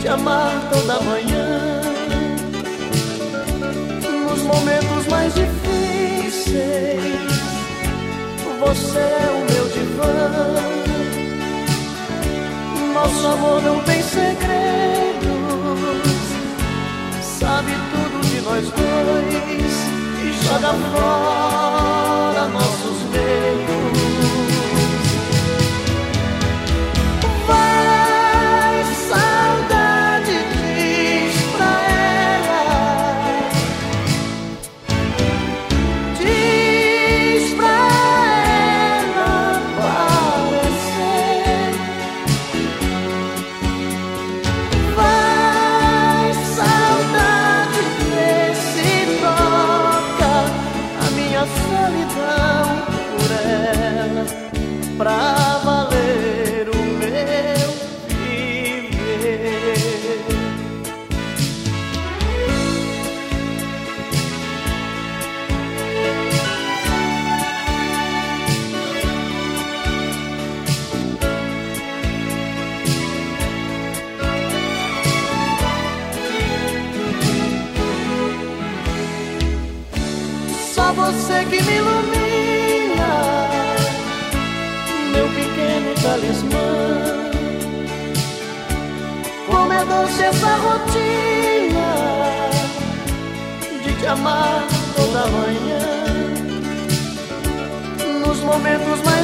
[0.08, 1.80] amar toda manhã
[4.28, 6.98] nos momentos mais difíceis.
[8.60, 10.30] Você é o meu divã.
[12.94, 15.28] Nosso amor não tem segredos.
[17.22, 19.74] Sabe tudo de nós dois
[20.24, 23.77] e joga fora nossos medos.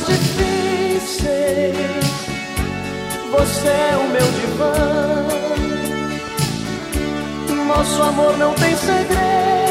[0.07, 1.77] Difíceis,
[3.31, 4.75] você é o meu divã.
[7.67, 9.65] Nosso amor não tem segredos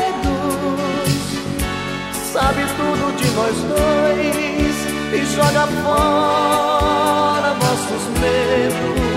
[2.34, 4.75] sabe tudo de nós dois
[5.13, 9.12] e joga fora nossos medos.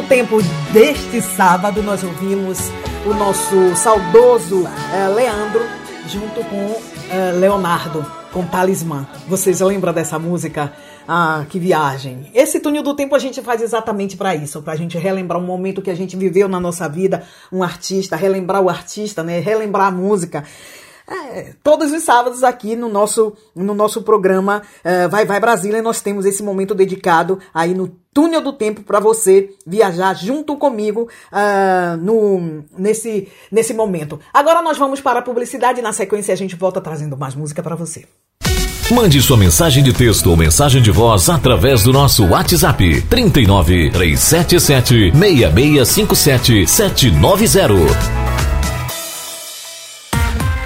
[0.00, 0.38] No tempo
[0.72, 2.58] deste sábado, nós ouvimos
[3.04, 5.60] o nosso saudoso eh, Leandro
[6.08, 6.80] junto com
[7.10, 9.06] eh, Leonardo, com Talismã.
[9.28, 10.72] Vocês lembram dessa música?
[11.06, 12.30] Ah, que viagem.
[12.32, 15.44] Esse túnel do tempo a gente faz exatamente para isso, para a gente relembrar um
[15.44, 17.22] momento que a gente viveu na nossa vida,
[17.52, 19.38] um artista, relembrar o artista, né?
[19.38, 20.44] Relembrar a música.
[21.10, 26.00] É, todos os sábados aqui no nosso, no nosso programa é, Vai Vai Brasília, nós
[26.00, 31.96] temos esse momento dedicado aí no túnel do tempo para você viajar junto comigo ah,
[32.00, 34.20] no, nesse, nesse momento.
[34.32, 37.62] Agora nós vamos para a publicidade e na sequência a gente volta trazendo mais música
[37.62, 38.04] para você.
[38.92, 45.12] Mande sua mensagem de texto ou mensagem de voz através do nosso WhatsApp 39 377
[45.12, 48.39] 6657 790.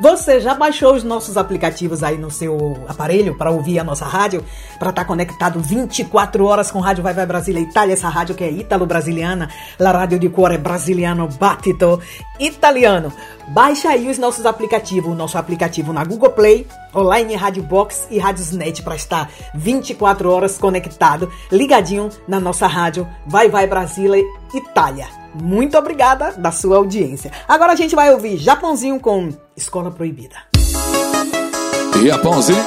[0.00, 4.44] Você já baixou os nossos aplicativos aí no seu aparelho para ouvir a nossa rádio?
[4.78, 8.50] Para estar conectado 24 horas com Rádio Vai Vai Brasília Itália, essa rádio que é
[8.50, 12.00] ítalo-brasiliana, la rádio de cuore brasiliano battito
[12.38, 13.12] italiano.
[13.48, 18.20] Baixa aí os nossos aplicativos, o nosso aplicativo na Google Play, online Rádio Box e
[18.20, 24.22] Radiosnet para estar 24 horas conectado, ligadinho na nossa rádio Vai Vai Brasília
[24.54, 25.27] Itália.
[25.40, 27.30] Muito obrigada da sua audiência.
[27.46, 30.36] Agora a gente vai ouvir Japãozinho com Escola Proibida.
[32.04, 32.62] Japãozinho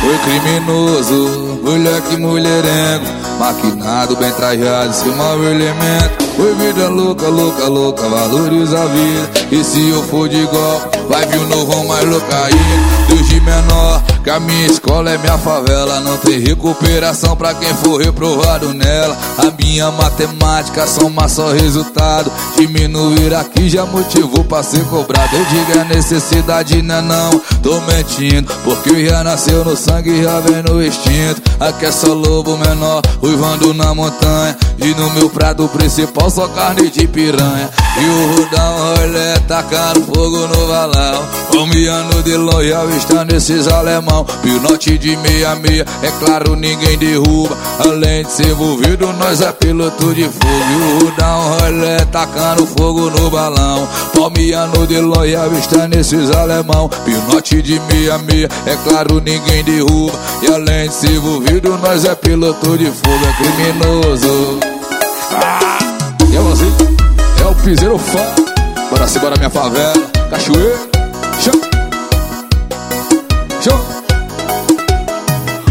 [0.00, 3.04] Foi criminoso, moleque mulherengo
[3.38, 9.30] Maquinado, bem trajado, seu mau elemento Oi, vida louca, louca, louca, valoriza a vida.
[9.50, 13.06] E se eu for de golpe, vai vir o novo mais louca ainda.
[13.08, 16.00] Deus de menor, que a minha escola é minha favela.
[16.00, 19.16] Não tem recuperação pra quem for reprovado nela.
[19.38, 22.32] A minha matemática soma só resultado.
[22.56, 25.36] Diminuir aqui já motivou pra ser cobrado.
[25.36, 27.38] Eu digo é necessidade, né não?
[27.62, 31.40] Tô mentindo, porque já nasceu no sangue, já vem no instinto.
[31.60, 34.58] Aqui é só lobo menor, uivando na montanha.
[34.78, 37.70] E no meu prato principal só carne de piranha.
[37.98, 41.22] E o Rudão rolê tacando fogo no valão.
[41.52, 44.15] Palmeando de longe, avistando esses alemão.
[44.24, 47.56] Pinote de meia meia, é claro, ninguém derruba.
[47.80, 50.46] Além de ser envolvido, nós é piloto de fogo.
[50.70, 53.88] E o Rudão rolê tacando fogo no balão.
[54.14, 56.88] Palmeando de longe, avistando esses alemão.
[57.04, 60.18] Pinote de meia meia, é claro, ninguém derruba.
[60.42, 64.60] E além de ser envolvido, nós é piloto de fogo, é criminoso.
[65.32, 65.78] Ah,
[66.22, 66.64] é você?
[67.42, 68.46] É o piseiro fã.
[68.90, 69.94] Bora se bora minha favela.
[70.30, 70.78] Cachoeira.
[71.40, 71.60] Show.
[73.62, 73.95] Show.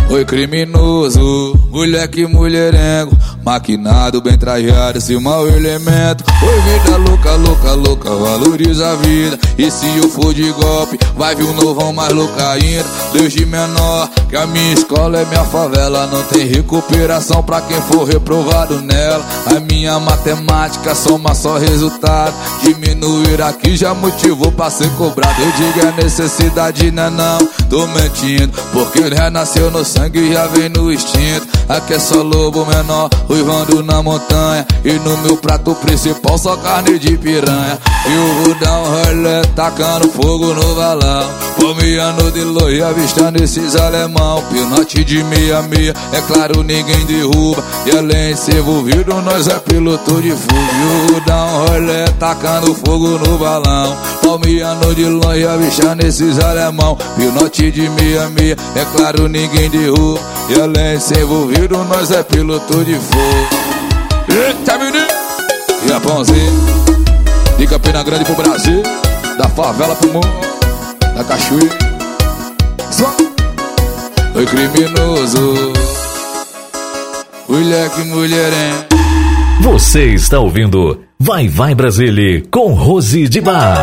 [0.07, 3.11] Oi criminoso, moleque mulherengo
[3.45, 6.23] Maquinado, bem trajado, esse mau elemento.
[6.41, 9.37] Oi vida louca, louca, louca, valoriza a vida.
[9.55, 12.83] E se eu for de golpe, vai vir um novão mais louca ainda.
[13.13, 16.07] Deus de menor, que a minha escola é minha favela.
[16.07, 19.23] Não tem recuperação pra quem for reprovado nela.
[19.55, 22.33] A minha matemática soma só resultado.
[22.63, 25.39] Diminuir aqui já motivou pra ser cobrado.
[25.39, 27.37] Eu digo é necessidade, né não?
[27.69, 32.65] Tô mentindo, porque renasceu no sangue e já vem no instinto Aqui é só lobo
[32.65, 34.65] menor, uivando na montanha.
[34.83, 37.79] E no meu prato principal só carne de piranha.
[38.05, 44.43] E o Rudão rolê tacando fogo no valão Palmeando de longe, avistando esses alemão.
[44.51, 47.63] Pinote de meia meia, é claro ninguém derruba.
[47.87, 52.75] E além de ser envolvido, nós é piloto de fogo E o Rudão rolê tacando
[52.75, 53.97] fogo no balão.
[54.21, 56.97] Palmeando de longe, avistando esses alemão.
[57.15, 62.21] Pinote de meia meia, é claro ninguém derruba E além de ser envolvido, nós é
[62.21, 63.65] piloto de fogo
[64.29, 65.07] Eita menino!
[65.87, 66.53] E a pãozinho
[67.57, 68.83] De Campina Grande pro Brasil
[69.37, 70.29] Da favela pro mundo
[71.15, 71.77] Da cachoeira
[72.91, 73.15] Só
[74.35, 75.73] Oi criminoso
[77.49, 78.73] Moleque mulherem
[79.61, 83.79] Você está ouvindo Vai Vai Brasília com Rose de Bar.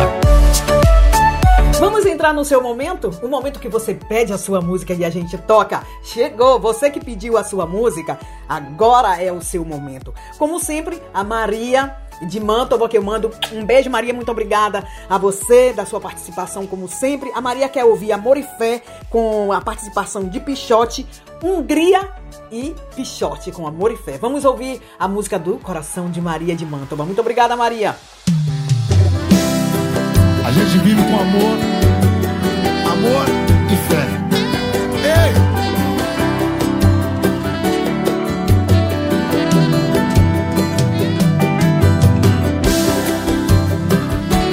[1.79, 3.09] Vamos entrar no seu momento?
[3.21, 5.83] O momento que você pede a sua música e a gente toca.
[6.03, 6.59] Chegou!
[6.59, 10.13] Você que pediu a sua música, agora é o seu momento.
[10.37, 11.97] Como sempre, a Maria
[12.27, 14.13] de Mantova que eu mando um beijo, Maria.
[14.13, 17.31] Muito obrigada a você da sua participação, como sempre.
[17.33, 21.05] A Maria quer ouvir Amor e Fé com a participação de Pichote,
[21.43, 22.09] Hungria
[22.51, 24.17] e Pichote com Amor e Fé.
[24.17, 27.05] Vamos ouvir a música do Coração de Maria de Mantova.
[27.05, 27.95] Muito obrigada, Maria.
[30.45, 31.57] A gente vive com amor,
[32.91, 33.25] amor
[33.71, 34.07] e fé.
[35.03, 35.33] Ei!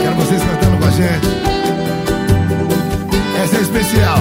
[0.00, 1.28] Quero vocês cantando com a gente.
[3.42, 4.18] Essa é especial.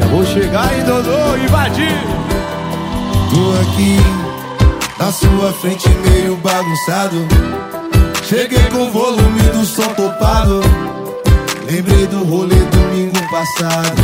[0.00, 1.98] Já vou chegar em Dodô invadir.
[3.30, 3.96] Tô aqui
[4.98, 7.71] na sua frente meio bagunçado.
[8.32, 10.62] Cheguei com o volume do som topado.
[11.70, 14.02] Lembrei do rolê domingo passado.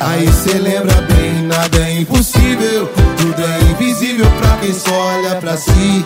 [0.00, 2.90] Aí cê lembra bem, nada é impossível.
[3.18, 6.02] Tudo é invisível pra quem só olha pra si.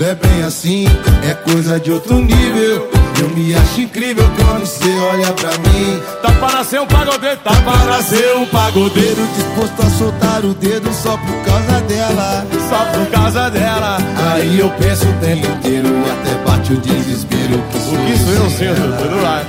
[0.00, 0.86] Não é bem assim,
[1.22, 2.95] é coisa de outro nível.
[3.18, 6.00] Eu me acho incrível quando cê olha pra mim.
[6.20, 9.26] Tá para nascer um pagodeiro, tá para nascer um pagodeiro.
[9.34, 12.46] Disposto a soltar o dedo só por causa dela.
[12.68, 13.98] Só por causa dela.
[14.34, 17.62] Aí eu penso o tempo inteiro e até bate o desespero.
[17.72, 19.42] Que sou O que isso eu sinto, tudo lá.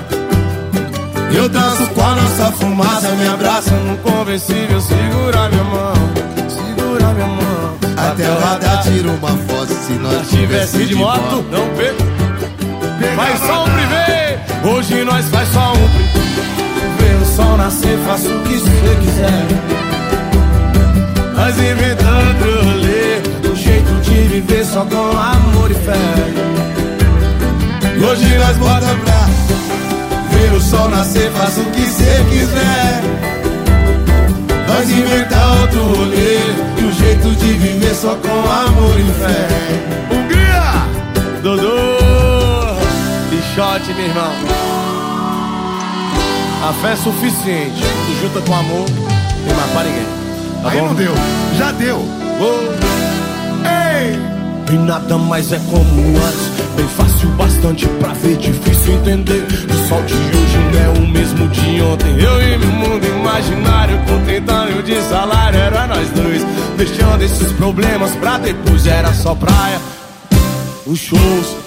[1.34, 5.94] Eu danço com a nossa fumaça, me abraça no conversível, segura minha mão,
[6.48, 7.78] segura minha mão.
[7.98, 12.07] Até o radar tira uma foto se nós Tivesse de moto, não pega.
[13.16, 14.38] Faz só um privê,
[14.70, 16.18] hoje nós faz só um privê.
[17.00, 19.46] Vê o sol nascer, faça o que você quiser.
[21.36, 25.94] Nós inventando rolê, o jeito de viver só com amor e fé.
[28.10, 29.28] Hoje nós bota pra
[30.32, 33.02] ver o sol nascer, faça o que cê quiser.
[34.68, 36.40] Nós inventar outro rolê
[36.80, 39.48] e o jeito de viver só com amor e fé.
[40.12, 41.42] Hungria!
[41.42, 41.97] Dodô!
[43.58, 44.32] Pichote, meu irmão.
[46.64, 47.82] A fé é suficiente.
[48.08, 50.06] E junta com amor, tem mais pra ninguém.
[50.62, 50.86] Tá Aí bom?
[50.86, 51.14] não deu,
[51.58, 51.98] já deu.
[54.70, 60.04] E nada mais é como antes Bem fácil bastante pra ver, difícil entender O sol
[60.04, 64.52] de hoje não é o mesmo de ontem Eu e meu mundo imaginário Com 30
[64.52, 66.44] anos de salário Era nós dois
[66.76, 69.80] Deixando esses problemas pra depois Era só praia
[70.86, 71.67] Os shows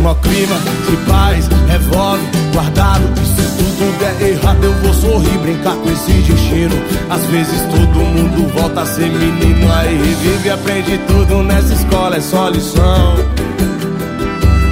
[0.00, 0.56] no clima
[0.88, 3.02] de paz, revolve, guardado.
[3.20, 6.74] E se tudo der errado eu vou sorrir, brincar com esse destino.
[7.10, 9.96] Às vezes todo mundo volta a ser menino Aí.
[9.96, 13.14] Revive aprende tudo nessa escola, é só lição.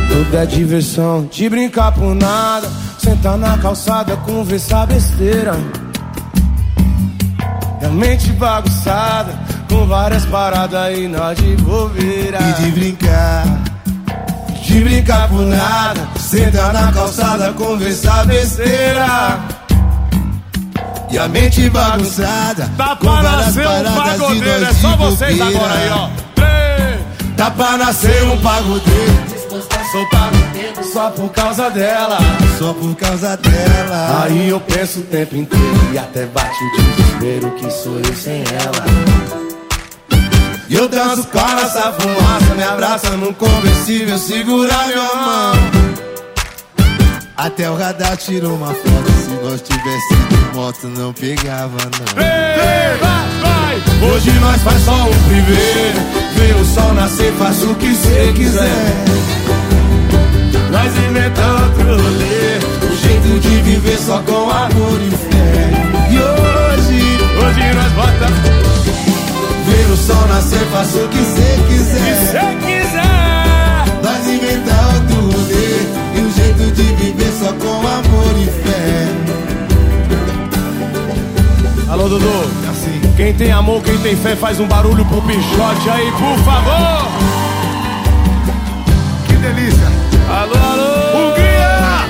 [0.09, 2.69] Tudo é diversão, de brincar por nada.
[2.99, 5.55] Sentar na calçada, conversar besteira.
[7.81, 12.39] E a mente bagunçada Com várias paradas e nós de bobeira.
[12.41, 13.68] E de brincar
[14.69, 19.39] de brincar por nada, sentar na calçada, conversar besteira.
[21.11, 25.59] E a mente bagunçada, Tá com várias nascer um pagodeiro, é só vocês bobeira.
[25.59, 26.09] agora aí, ó.
[27.35, 29.39] Tá pra nascer um pagodeiro.
[29.91, 32.19] Sou pagodeiro só por causa dela.
[32.59, 34.23] Só por causa dela.
[34.25, 38.43] Aí eu penso o tempo inteiro e até bate o desespero que sou eu sem
[38.43, 39.48] ela.
[40.71, 45.53] E eu danço com essa fumaça, me abraça num conversível, segura minha mão.
[47.39, 52.23] Até o radar tirou uma foto, se nós tivesse de moto não pegava não.
[52.23, 54.11] Ei, vai, vai!
[54.11, 55.93] Hoje nós faz só um privê.
[56.35, 59.05] Vê o sol nascer, faz o que cê quiser.
[60.71, 62.93] Nós inventamos outro rolê.
[62.93, 65.71] O jeito de viver só com amor e fé.
[66.11, 68.58] E hoje, hoje nós bota.
[69.89, 72.15] Ver o sol nascer, faça o que cê quiser.
[72.15, 73.87] Se cê quiser.
[74.03, 75.81] Nós inventar outro rolê.
[76.15, 79.09] E um jeito de viver só com amor e fé.
[81.91, 82.29] Alô, Dudu.
[82.71, 83.01] Assim.
[83.17, 87.09] Quem tem amor, quem tem fé, faz um barulho pro Pichote aí, por favor.
[89.27, 89.89] Que delícia.
[90.29, 91.31] Alô, alô.
[91.31, 92.05] Hungria!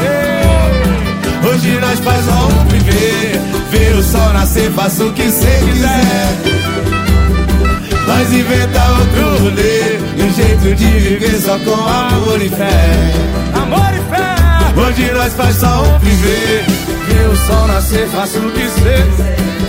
[0.00, 1.50] Ei.
[1.50, 3.40] Hoje nós faz só um privê.
[3.72, 7.05] Ver o sol nascer, faça o que cê quiser.
[8.16, 13.12] Nós inventa outro rolê E um jeito de viver só com amor e fé.
[13.54, 14.34] Amor e fé.
[14.74, 16.64] Hoje nós faz só um privê
[17.08, 19.04] Ver o sol nascer, faça o que cê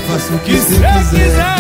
[0.08, 1.04] Faça o que que cê cê quiser.
[1.10, 1.58] quiser.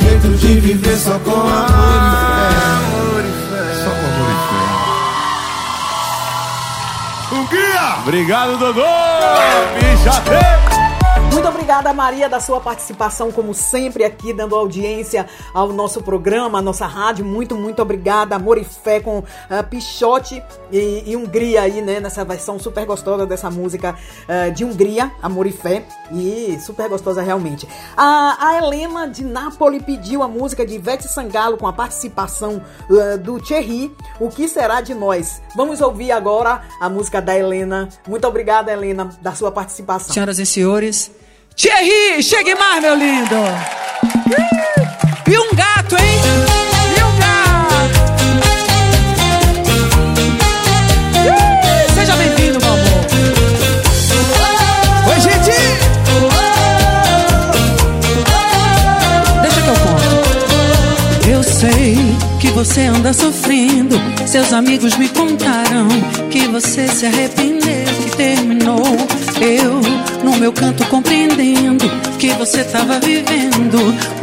[0.00, 3.74] Jeito de viver só com amor Amor e fé.
[3.84, 4.34] Só com amor e
[7.28, 7.36] fé.
[7.36, 7.86] Hungria!
[8.06, 8.86] Obrigado, Dodô!
[9.78, 10.79] Pichote!
[11.70, 16.84] Obrigada, Maria, da sua participação, como sempre, aqui dando audiência ao nosso programa, à nossa
[16.84, 17.24] rádio.
[17.24, 18.34] Muito, muito obrigada.
[18.34, 19.24] Amor e fé com uh,
[19.70, 20.42] Pichote
[20.72, 22.00] e, e, Hungria aí, né?
[22.00, 25.84] Nessa versão super gostosa dessa música uh, de Hungria, Amor e Fé.
[26.10, 27.68] E super gostosa realmente.
[27.96, 32.60] A, a Helena de Nápoles pediu a música de Ivete Sangalo com a participação
[32.90, 35.40] uh, do Thierry, O Que Será de Nós.
[35.54, 37.88] Vamos ouvir agora a música da Helena.
[38.08, 40.12] Muito obrigada, Helena, da sua participação.
[40.12, 41.12] Senhoras e senhores,
[41.60, 43.36] Thierry, chegue mais, meu lindo!
[45.28, 46.18] E um gato, hein?
[46.96, 48.00] E um gato!
[51.94, 53.04] Seja bem-vindo, meu amor!
[55.10, 55.52] Oi, gente!
[59.42, 61.28] Deixa que eu conto.
[61.28, 64.00] Eu sei que você anda sofrendo.
[64.26, 65.88] Seus amigos me contaram
[66.30, 68.80] que você se arrependeu, que terminou.
[69.40, 69.80] Eu,
[70.22, 71.88] no meu canto, compreendendo
[72.18, 73.78] que você tava vivendo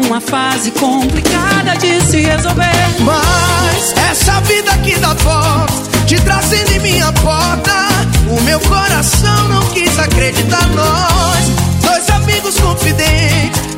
[0.05, 2.71] uma fase complicada de se resolver.
[2.99, 5.73] Mas essa vida que dá volta,
[6.05, 7.87] te trazendo em minha porta.
[8.29, 11.49] O meu coração não quis acreditar nós.
[11.81, 13.75] Dois amigos confidentes,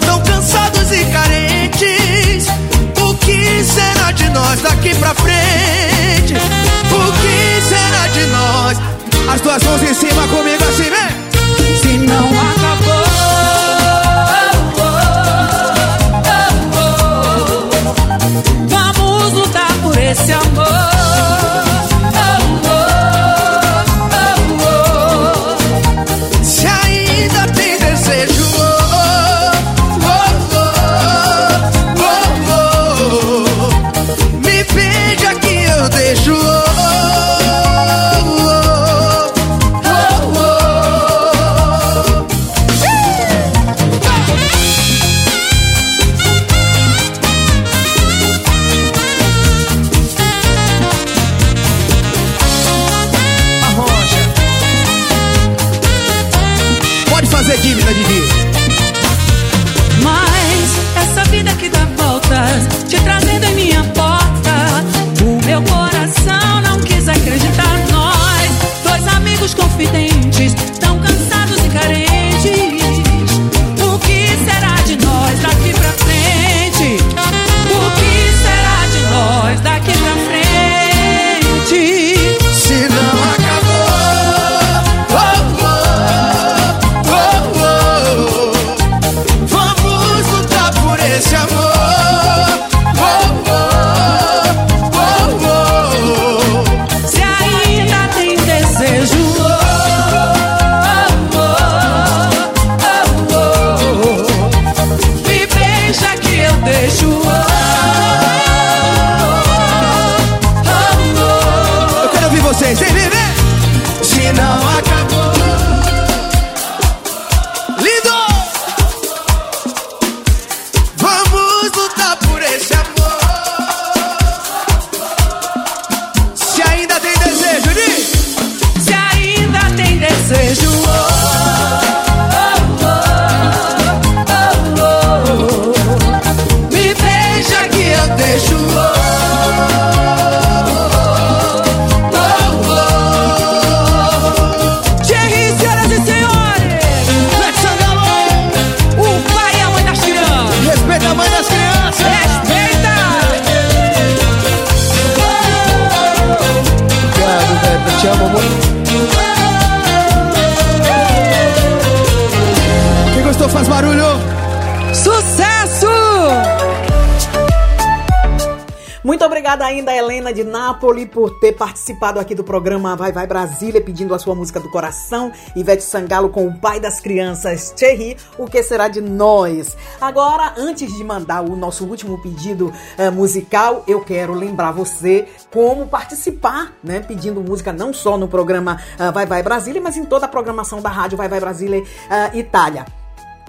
[169.01, 173.79] Muito obrigada ainda, Helena de Nápoles, por ter participado aqui do programa Vai Vai Brasília,
[173.79, 175.31] pedindo a sua música do coração.
[175.55, 179.77] Ivete Sangalo com o pai das crianças, Thierry, o que será de nós?
[180.01, 185.87] Agora, antes de mandar o nosso último pedido eh, musical, eu quero lembrar você como
[185.87, 186.99] participar, né?
[186.99, 190.81] Pedindo música não só no programa ah, Vai Vai Brasília, mas em toda a programação
[190.81, 192.98] da rádio Vai Vai Brasília ah, Itália.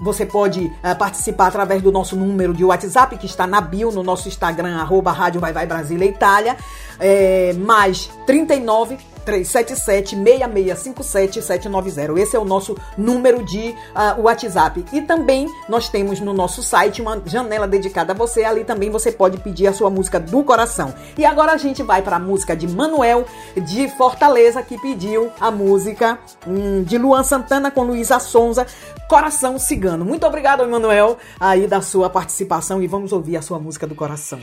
[0.01, 4.01] Você pode eh, participar através do nosso número de WhatsApp, que está na bio, no
[4.01, 6.57] nosso Instagram, arroba Rádio Vai Vai Brasília Itália,
[6.99, 12.19] é, mais 39 377 6657 790.
[12.19, 14.85] Esse é o nosso número de ah, WhatsApp.
[14.91, 18.43] E também nós temos no nosso site uma janela dedicada a você.
[18.43, 20.93] Ali também você pode pedir a sua música do coração.
[21.17, 25.51] E agora a gente vai para a música de Manuel de Fortaleza, que pediu a
[25.51, 28.65] música hum, de Luan Santana com Luísa Sonza,
[29.07, 30.05] Coração Cigano.
[30.05, 34.39] Muito obrigado, Manuel, aí da sua participação e vamos ouvir a sua música do coração.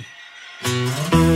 [0.64, 1.27] É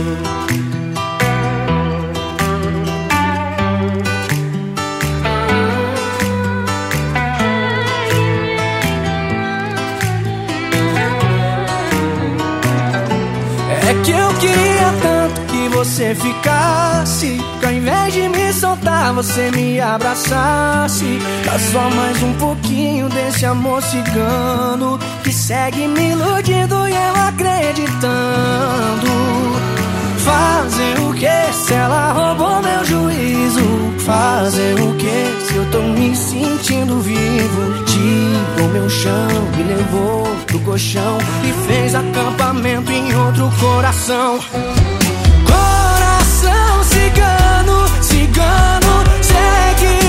[15.93, 17.37] você ficasse.
[17.59, 21.19] Que ao invés de me soltar, você me abraçasse.
[21.45, 24.99] Dá só mais um pouquinho desse amor cigano.
[25.23, 28.13] Que segue me iludindo e eu acreditando.
[30.17, 33.93] Fazer o que se ela roubou meu juízo?
[33.99, 37.83] Fazer o que se eu tô me sentindo vivo?
[37.85, 44.39] Tirou meu chão, me levou pro colchão e fez acampamento em outro coração.
[47.03, 50.02] Coração cigano, cigano, segue me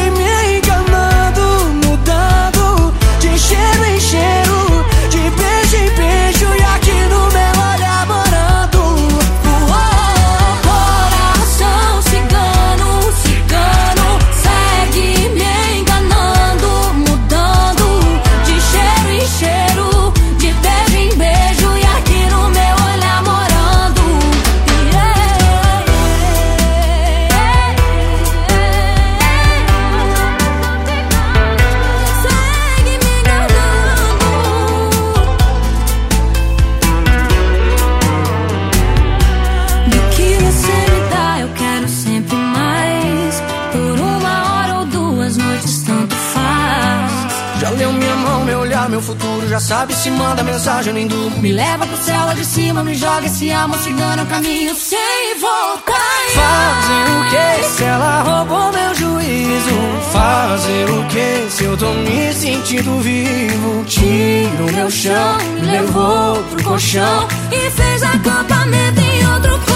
[49.64, 51.40] sabe se manda mensagem, nem durmo.
[51.40, 54.74] Me leva pro céu lá de cima, me joga esse amor cigano, é um caminho
[54.74, 55.94] sem voltar.
[56.34, 59.74] Fazer o que se ela roubou meu juízo?
[60.12, 63.84] Fazer o que se eu tô me sentindo vivo?
[63.84, 67.26] Tiro meu chão, me levou pro colchão.
[67.50, 69.73] E fez acampamento em outro coração.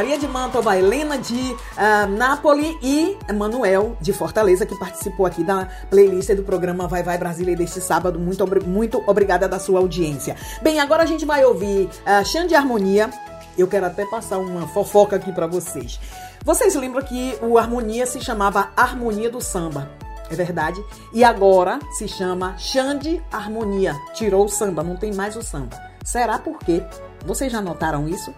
[0.00, 5.68] Maria de Mantova, Helena de ah, Nápoles e Manuel de Fortaleza, que participou aqui da
[5.90, 8.18] playlist do programa Vai Vai Brasília deste sábado.
[8.18, 10.36] Muito, muito obrigada da sua audiência.
[10.62, 13.10] Bem, agora a gente vai ouvir uh, Xande Harmonia.
[13.58, 16.00] Eu quero até passar uma fofoca aqui pra vocês.
[16.42, 19.86] Vocês lembram que o Harmonia se chamava Harmonia do Samba?
[20.30, 20.82] É verdade?
[21.12, 23.94] E agora se chama Xande Harmonia.
[24.14, 25.76] Tirou o samba, não tem mais o samba.
[26.02, 26.82] Será por quê?
[27.26, 28.32] Vocês já notaram isso?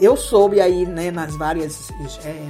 [0.00, 1.90] Eu soube aí, né, nas várias,
[2.24, 2.46] é,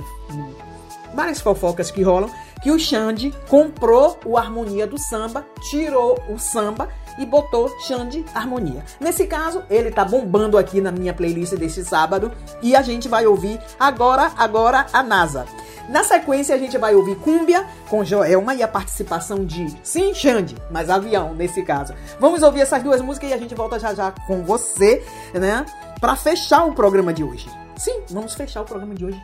[1.15, 2.31] várias fofocas que rolam,
[2.63, 6.89] que o Xande comprou o Harmonia do Samba, tirou o samba
[7.19, 8.85] e botou Xande Harmonia.
[9.01, 12.33] Nesse caso, ele tá bombando aqui na minha playlist deste sábado
[12.63, 15.47] e a gente vai ouvir agora, agora a NASA.
[15.89, 20.55] Na sequência, a gente vai ouvir Cúmbia com Joelma e a participação de Sim Xande,
[20.71, 21.95] mas avião nesse caso.
[22.21, 25.65] Vamos ouvir essas duas músicas e a gente volta já já com você, né?
[25.99, 27.49] Pra fechar o programa de hoje.
[27.77, 29.23] Sim, vamos fechar o programa de hoje.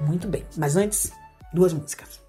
[0.00, 1.12] Muito bem, mas antes,
[1.52, 2.21] duas músicas.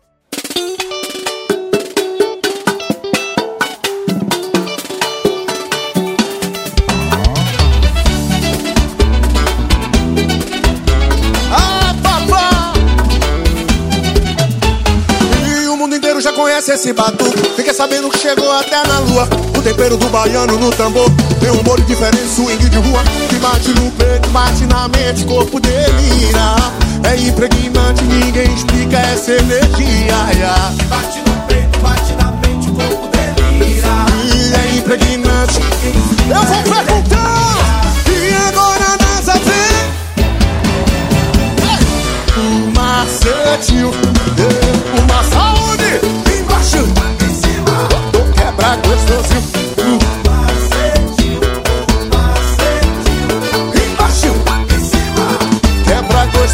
[16.63, 17.49] Conhece esse batuque.
[17.55, 19.27] Fiquei sabendo que chegou até na lua.
[19.57, 21.09] O tempero do baiano no tambor.
[21.39, 23.03] Tem um molho diferente, swing de rua.
[23.29, 26.55] Que bate no peito, bate na mente, corpo delira.
[27.03, 30.15] É impregnante, ninguém explica essa energia.
[30.35, 30.73] yeah.
[30.87, 34.05] Bate no peito, bate na mente, corpo delira.
[34.23, 35.59] E é impregnante.
[36.29, 37.93] Eu vou perguntar.
[38.07, 39.63] E agora nasa vem.
[43.05, 43.91] Setil,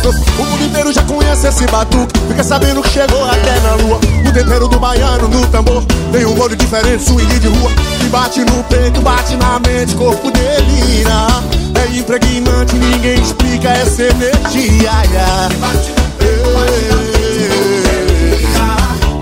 [0.07, 2.17] O mundo inteiro já conhece esse batuque.
[2.27, 3.99] Fica sabendo que chegou até na lua.
[4.27, 5.83] O tempero do baiano no tambor.
[6.11, 7.71] Tem um molho diferente, swing de rua.
[7.99, 11.27] Que bate no peito, bate na mente, corpo delira.
[11.75, 14.91] É impregnante, ninguém explica essa energia.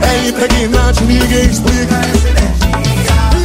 [0.01, 2.47] É impregnante, ninguém explica essa energia.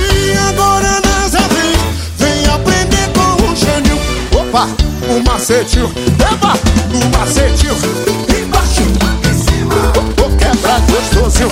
[0.00, 1.74] E agora nessa vem,
[2.18, 3.98] vem aprender com o Xandil.
[4.32, 4.68] Opa,
[5.12, 6.54] o macetinho, epa,
[6.94, 7.74] o macetinho.
[8.28, 8.82] Embaixo,
[9.28, 11.50] em cima, o, o quebra gostosinho.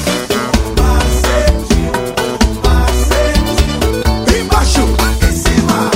[4.41, 4.81] Embaixo,
[5.29, 5.91] em cima.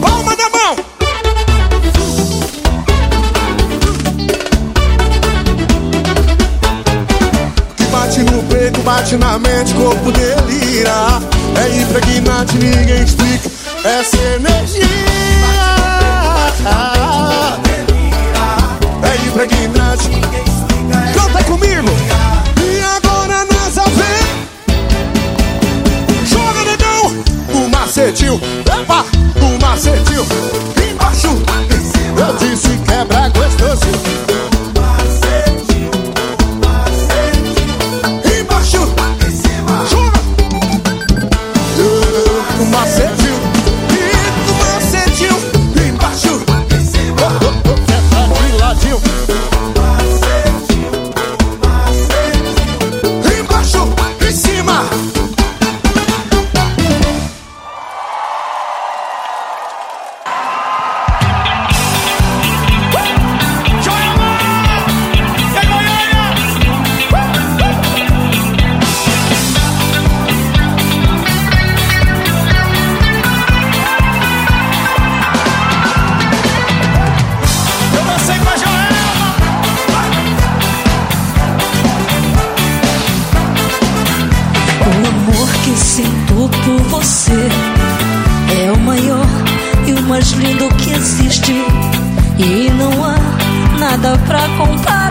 [0.00, 0.76] Palma da mão.
[7.76, 11.22] Que bate no peito, bate na mente, corpo delira.
[11.62, 13.48] É impregnante, ninguém explica
[13.84, 14.83] essa energia.
[19.34, 20.10] Impregnante,
[21.12, 21.90] canta comigo.
[22.62, 24.46] E agora nessa vem,
[26.24, 29.04] joga negão, o macetinho, epa,
[29.42, 30.24] o macetinho,
[30.88, 31.42] embaixo.
[32.16, 32.73] Eu disse
[86.48, 87.48] por você.
[88.64, 89.26] É o maior
[89.86, 91.52] e o mais lindo que existe.
[92.38, 93.16] E não há
[93.78, 95.03] nada pra comparar.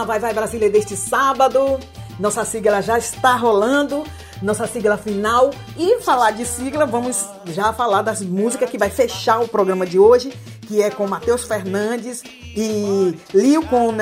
[0.00, 1.78] Programa Vai Vai Brasília deste sábado.
[2.18, 4.04] Nossa sigla já está rolando.
[4.42, 5.50] Nossa sigla final.
[5.76, 9.98] E falar de sigla, vamos já falar das músicas que vai fechar o programa de
[9.98, 10.32] hoje,
[10.66, 13.96] que é com Matheus Fernandes e Lil com uh,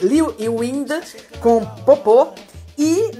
[0.00, 0.90] Lil e Wind
[1.40, 2.28] com Popô.
[2.76, 3.10] E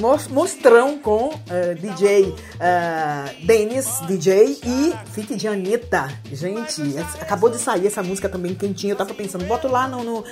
[0.00, 6.08] mos- Mostrão com eh, DJ eh, Dennis, DJ e Fique de Anitta.
[6.32, 6.82] Gente,
[7.20, 8.92] acabou de sair essa música também quentinha.
[8.92, 10.24] Eu tava pensando, boto lá no, no,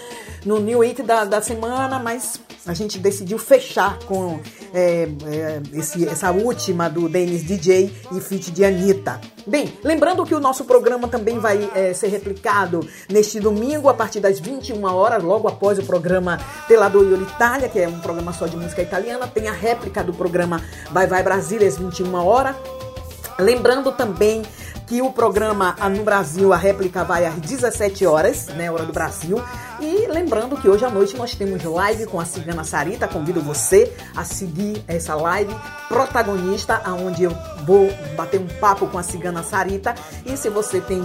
[0.45, 4.41] no New Hit da, da semana, mas a gente decidiu fechar com
[4.73, 9.21] eh, eh, esse- essa última do Dennis DJ e Fit de Anitta.
[9.47, 14.21] Bem, lembrando que o nosso programa também vai eh, ser replicado neste domingo a partir
[14.21, 18.47] das 21 horas, logo após o programa Telador Io Itália, que é um programa só
[18.47, 19.27] de música italiana.
[19.27, 20.61] Tem a réplica do programa
[20.91, 22.57] Vai Vai Brasília às 21 horas.
[23.39, 24.43] Lembrando também
[24.87, 29.41] que o programa no Brasil, a réplica vai às 17 horas, né, hora do Brasil.
[29.85, 33.07] E lembrando que hoje à noite nós temos live com a Cigana Sarita.
[33.07, 35.55] Convido você a seguir essa live
[35.89, 37.37] protagonista, aonde eu
[37.67, 39.95] vou bater um papo com a Cigana Sarita.
[40.25, 41.03] E se você tem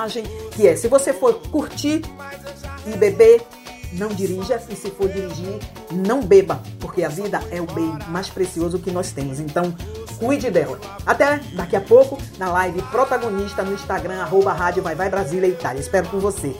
[0.52, 2.02] que é, se você for curtir
[2.86, 3.42] e beber,
[3.92, 5.58] não dirija e se for dirigir,
[5.90, 9.38] não beba, porque a vida é o bem mais precioso que nós temos.
[9.40, 9.74] Então,
[10.18, 10.78] cuide dela.
[11.06, 15.80] Até daqui a pouco na live protagonista no Instagram arroba Rádio Vai Vai Brasília Itália.
[15.80, 16.54] Espero com você.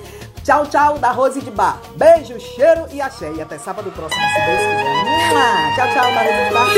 [0.45, 1.81] Tchau, tchau, da Rose de Bar.
[1.97, 3.33] Beijo, cheiro e axé.
[3.33, 4.85] E até sábado próximo, se Deus quiser.
[5.75, 6.69] Tchau, tchau, da Rose de Bar.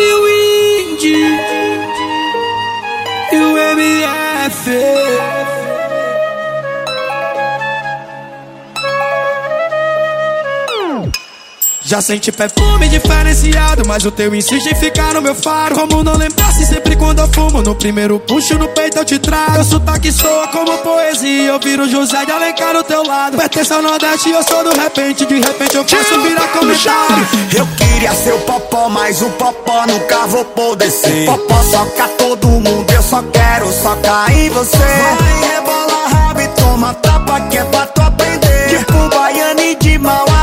[11.86, 15.76] Já senti perfume diferenciado, mas o teu insiste em ficar no meu faro.
[15.76, 19.54] Como não lembrasse sempre quando eu fumo, no primeiro puxo no peito eu te trago.
[19.54, 23.36] Teu sotaque soa como poesia, eu viro José de Alencar do teu lado.
[23.36, 27.28] Pertence ao Nordeste, eu sou do repente, de repente eu faço virar comentário.
[27.56, 31.24] Eu queria ser o popó, mas o popó nunca vou poder ser.
[31.24, 34.76] Popó soca todo mundo, eu só quero socar em você.
[34.76, 38.76] Vai, rebola rabo e toma tapa que é pra tu aprender.
[38.76, 40.35] Tipo baiano e de mal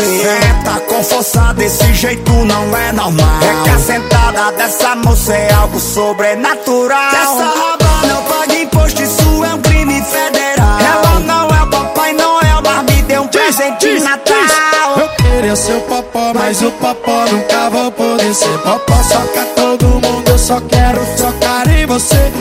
[0.00, 3.40] Senta com força desse jeito não é normal.
[3.42, 7.12] É que a sentada dessa moça é algo sobrenatural.
[7.12, 10.78] Essa raba não paga imposto, isso é um crime federal.
[10.80, 14.98] Ela não é o papai Noel, mas me deu um presente de Natal.
[14.98, 18.58] Eu queria ser o popó, mas o popó nunca vou poder ser.
[18.58, 22.32] Popó soca todo mundo, eu só quero socar em você.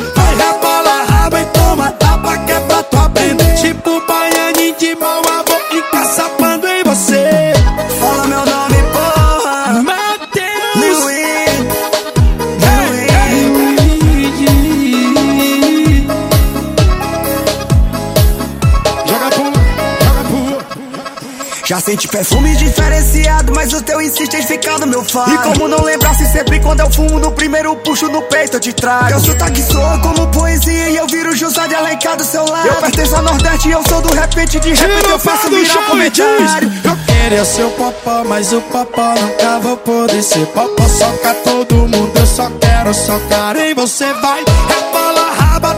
[21.89, 25.33] Já senti perfume diferenciado, mas o teu insiste em ficar no meu faro.
[25.33, 28.71] E como não lembrasse sempre quando eu fumo, no primeiro puxo no peito eu te
[28.71, 29.07] trago.
[29.07, 32.67] Teu sotaque soa como poesia e eu viro José de Alencar do seu lado.
[32.67, 36.71] Eu pertenço ao Nordeste e eu sou do repente, de repente eu faço virar comentário.
[36.83, 40.45] Eu queria ser o popó, mas o popó nunca vou poder ser.
[40.45, 44.13] Popó soca todo mundo, eu só quero socar em você.
[44.13, 45.73] Vai, rebola raba,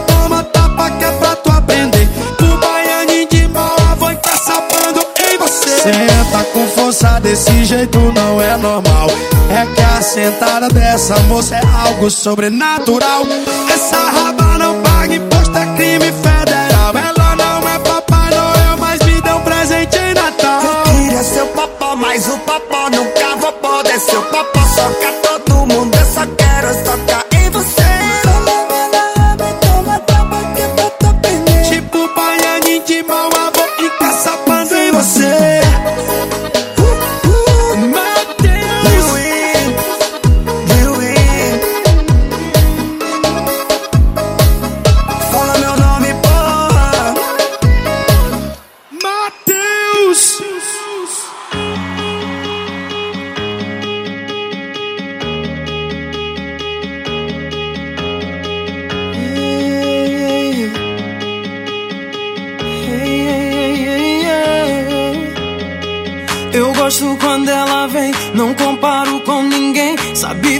[5.82, 9.08] Senta com força desse jeito não é normal.
[9.50, 13.22] É que a sentada dessa moça é algo sobrenatural.
[13.68, 16.92] Essa raba não paga imposto, é crime federal.
[16.94, 20.62] Ela não é papai Noel, mas me deu um presente em Natal.
[20.62, 24.60] Eu queria ser o popó, mas o popó nunca vou poder ser o popó.
[24.76, 25.21] Soca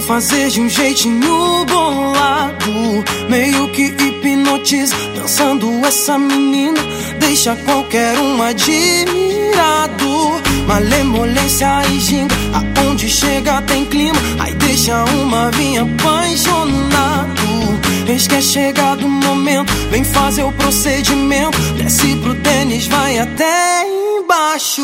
[0.06, 4.94] fazer de um jeitinho bolado, meio que hipnotiza.
[5.14, 6.80] Dançando essa menina,
[7.18, 10.02] deixa qualquer um admirado.
[10.66, 14.18] Malemolência e ginga, aonde chega tem clima.
[14.40, 17.42] Aí deixa uma vinha apaixonado.
[18.06, 21.58] Eis que é chegado o momento, vem fazer o procedimento.
[21.76, 24.01] Desce pro tênis, vai até
[24.32, 24.82] embaixo.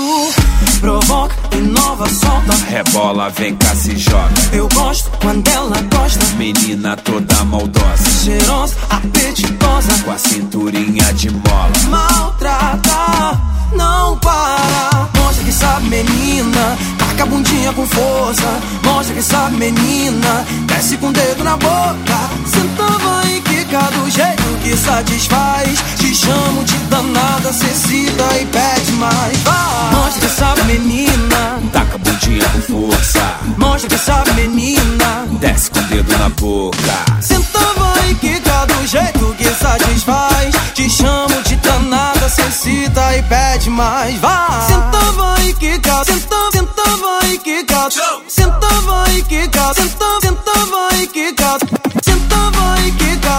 [0.80, 2.54] Provoca, inova, solta.
[2.68, 4.28] Rebola, vem cá, se joga.
[4.52, 6.24] Eu gosto quando ela gosta.
[6.36, 8.10] Menina toda maldosa.
[8.24, 10.02] Cheirosa, apetitosa.
[10.04, 11.72] Com a cinturinha de mola.
[11.88, 13.40] Maltrata,
[13.72, 15.08] não para.
[15.16, 16.78] Mostra que sabe, menina.
[16.98, 18.60] Taca a bundinha com força.
[18.84, 20.44] Mostra que sabe, menina.
[20.66, 22.18] Desce com o dedo na boca.
[22.46, 25.78] Senta, vai, quica do jeito que satisfaz.
[25.98, 29.38] Te chamo de danada, cecida e pede mais.
[29.38, 29.94] Vai.
[29.94, 31.60] Mostra que sabe, menina.
[31.72, 33.36] Taca a bundinha com força.
[33.58, 35.26] Mostra que sabe, menina.
[35.40, 36.78] Desce com o dedo na boca.
[37.20, 40.54] Senta, vai, quica do jeito que satisfaz.
[40.74, 44.18] Te chamo de danada, cecita e pede mais.
[44.20, 44.66] Vai.
[44.66, 46.04] Senta, vai, quica.
[46.04, 47.88] Senta, senta, vai, quica.
[48.28, 49.74] Senta, vai, quica.
[49.74, 51.77] Senta, senta, vai, quica.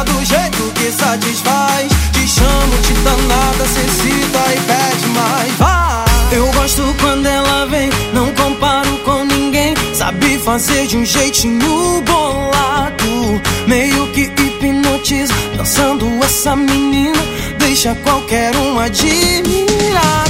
[0.06, 1.90] Do jeito que satisfaz.
[2.14, 5.54] Te chamo de danada, cecita e pede mais.
[5.58, 6.10] Vai.
[6.32, 9.74] Eu gosto quando ela vem, não comparo com ninguém.
[9.94, 15.34] Sabe fazer de um jeitinho bolado, meio que hipnotiza.
[15.58, 17.20] Dançando essa menina,
[17.58, 20.30] deixa qualquer um admirado.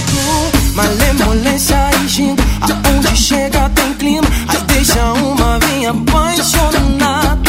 [0.74, 4.28] Malemolência e ginga, aonde chega tem clima.
[4.48, 7.49] Aí deixa uma vinha apaixonado.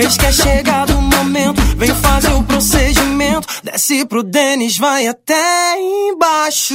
[0.00, 3.46] Eis que é chegado o momento, vem fazer o procedimento.
[3.62, 6.74] Desce pro Denis, vai até embaixo.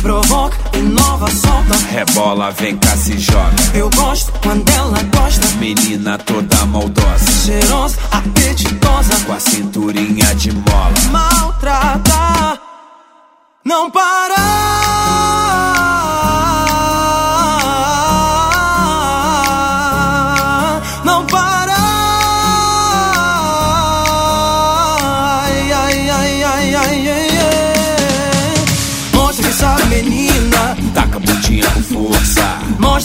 [0.00, 1.76] Provoca, inova, solta.
[1.90, 3.52] Rebola, vem cá, se joga.
[3.74, 5.46] Eu gosto quando ela gosta.
[5.58, 7.30] Menina toda maldosa.
[7.44, 9.14] Cheirosa, apetitosa.
[9.26, 10.94] Com a cinturinha de mola.
[11.12, 12.60] Maltrata,
[13.62, 14.38] não para.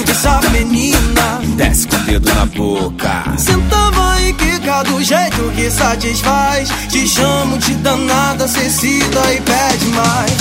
[0.02, 1.42] Que sabe, menina.
[1.56, 3.24] Desce com o dedo na boca.
[3.38, 6.70] Senta, vai e quica do jeito que satisfaz.
[6.90, 10.32] Te chamo de danada, cecida e pede mais.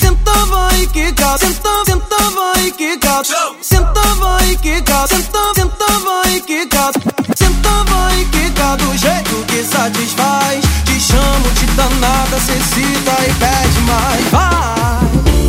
[0.00, 3.22] Senta, vai e quica, senta, senta, vai e quica.
[3.62, 6.92] Senta, vai e quica, senta, senta, vai e quica.
[7.34, 10.60] Senta, vai e quica do jeito que satisfaz.
[10.84, 14.30] Te chamo de danada, cecida e pede mais.
[14.30, 15.39] Vai!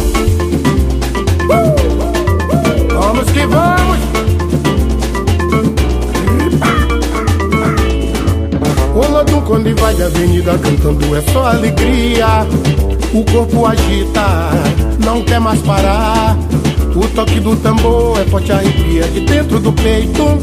[3.22, 3.99] Vamos que vamos!
[8.95, 12.48] O Lodum quando invade a avenida cantando é só alegria.
[13.14, 14.49] O corpo agita,
[15.06, 16.35] não quer mais parar.
[16.95, 20.39] O toque do tambor é forte arrepia de dentro do peito.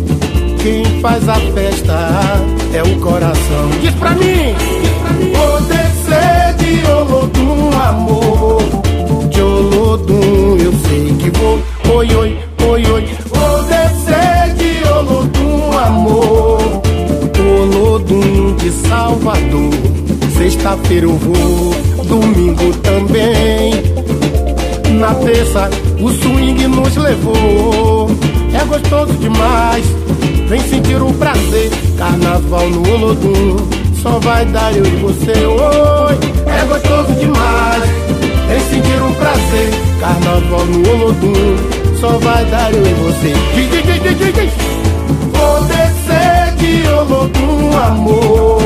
[0.62, 1.98] Quem faz a festa
[2.72, 3.70] é o coração.
[3.80, 4.54] Diz pra mim!
[5.34, 8.62] Vou descer de Olodum, amor.
[9.30, 11.60] De Olodum, eu sei que vou.
[11.96, 12.47] Oi, oi,
[12.78, 13.04] oi, oi.
[13.68, 16.82] Descer de Olodum, amor.
[17.60, 19.70] Olodum de Salvador.
[20.36, 21.74] Sexta-feira eu vou,
[22.04, 23.72] domingo também.
[24.98, 25.68] Na terça
[26.00, 28.10] o swing nos levou.
[28.54, 29.84] É gostoso demais,
[30.48, 31.70] vem sentir o prazer.
[31.96, 33.56] Carnaval no Olodum,
[34.02, 35.32] só vai dar eu e você.
[35.32, 37.82] Oi, é gostoso demais,
[38.48, 39.70] vem sentir o prazer.
[40.00, 43.32] Carnaval no Olodum, só vai dar eu e você.
[45.32, 48.60] Vou descer de Olodum, amor.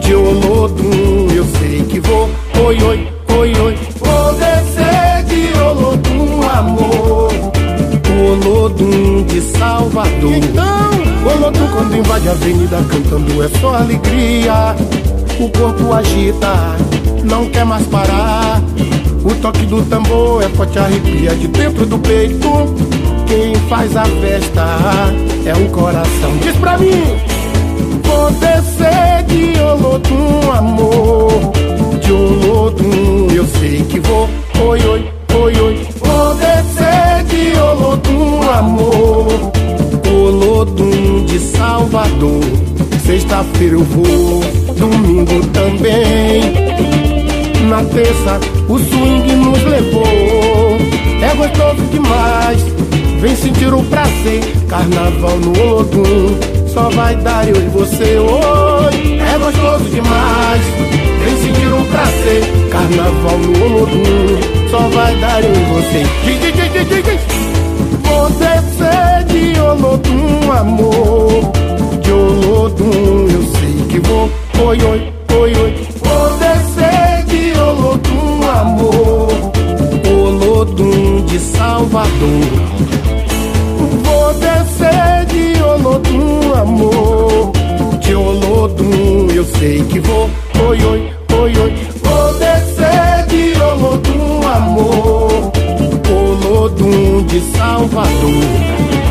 [0.00, 2.28] De Olodum, eu sei que vou.
[2.66, 3.78] Oi, oi, oi, oi.
[3.98, 7.32] Vou descer de Olodum, amor.
[8.20, 10.32] Olodum de Salvador.
[10.34, 10.90] Então,
[11.34, 14.74] Olodum quando invade a avenida cantando é só alegria.
[15.40, 16.76] O corpo agita,
[17.24, 18.60] não quer mais parar.
[19.24, 22.48] O toque do tambor é forte arrepia de dentro do peito.
[23.26, 24.64] Quem faz a festa
[25.44, 26.36] é o coração.
[26.42, 27.38] Diz pra mim!
[28.04, 31.52] Vou descer de Olodum, amor.
[32.00, 34.28] De Olodum, eu sei que vou.
[34.60, 35.88] Oi, oi, oi, oi.
[36.00, 39.52] Vou descer de Olodum, amor.
[40.10, 42.40] Olodum de Salvador.
[43.04, 44.42] Sexta-feira eu vou,
[44.74, 46.97] domingo também
[47.68, 50.78] na terça o swing nos levou.
[51.20, 52.60] É gostoso demais,
[53.20, 54.40] vem sentir o prazer.
[54.68, 60.62] Carnaval no Ogum, só vai dar eu e você Oi, É gostoso demais,
[61.24, 62.42] vem sentir o prazer.
[62.70, 66.06] Carnaval no Ogum, só vai dar eu e você.
[68.04, 68.58] Você
[69.24, 71.52] de Olodum, amor.
[72.02, 74.30] De Olodum, eu sei que vou.
[74.66, 75.74] Oi, oi, oi, oi.
[76.02, 76.47] Você
[80.58, 82.08] Olodum de Salvador.
[84.02, 87.52] Vou descer de Olodum, amor.
[88.00, 90.28] De Olodum eu sei que vou.
[90.68, 91.74] Oi, oi, oi, oi.
[92.02, 95.52] Vou descer de Olodum, amor.
[96.10, 99.07] Olodum de Salvador.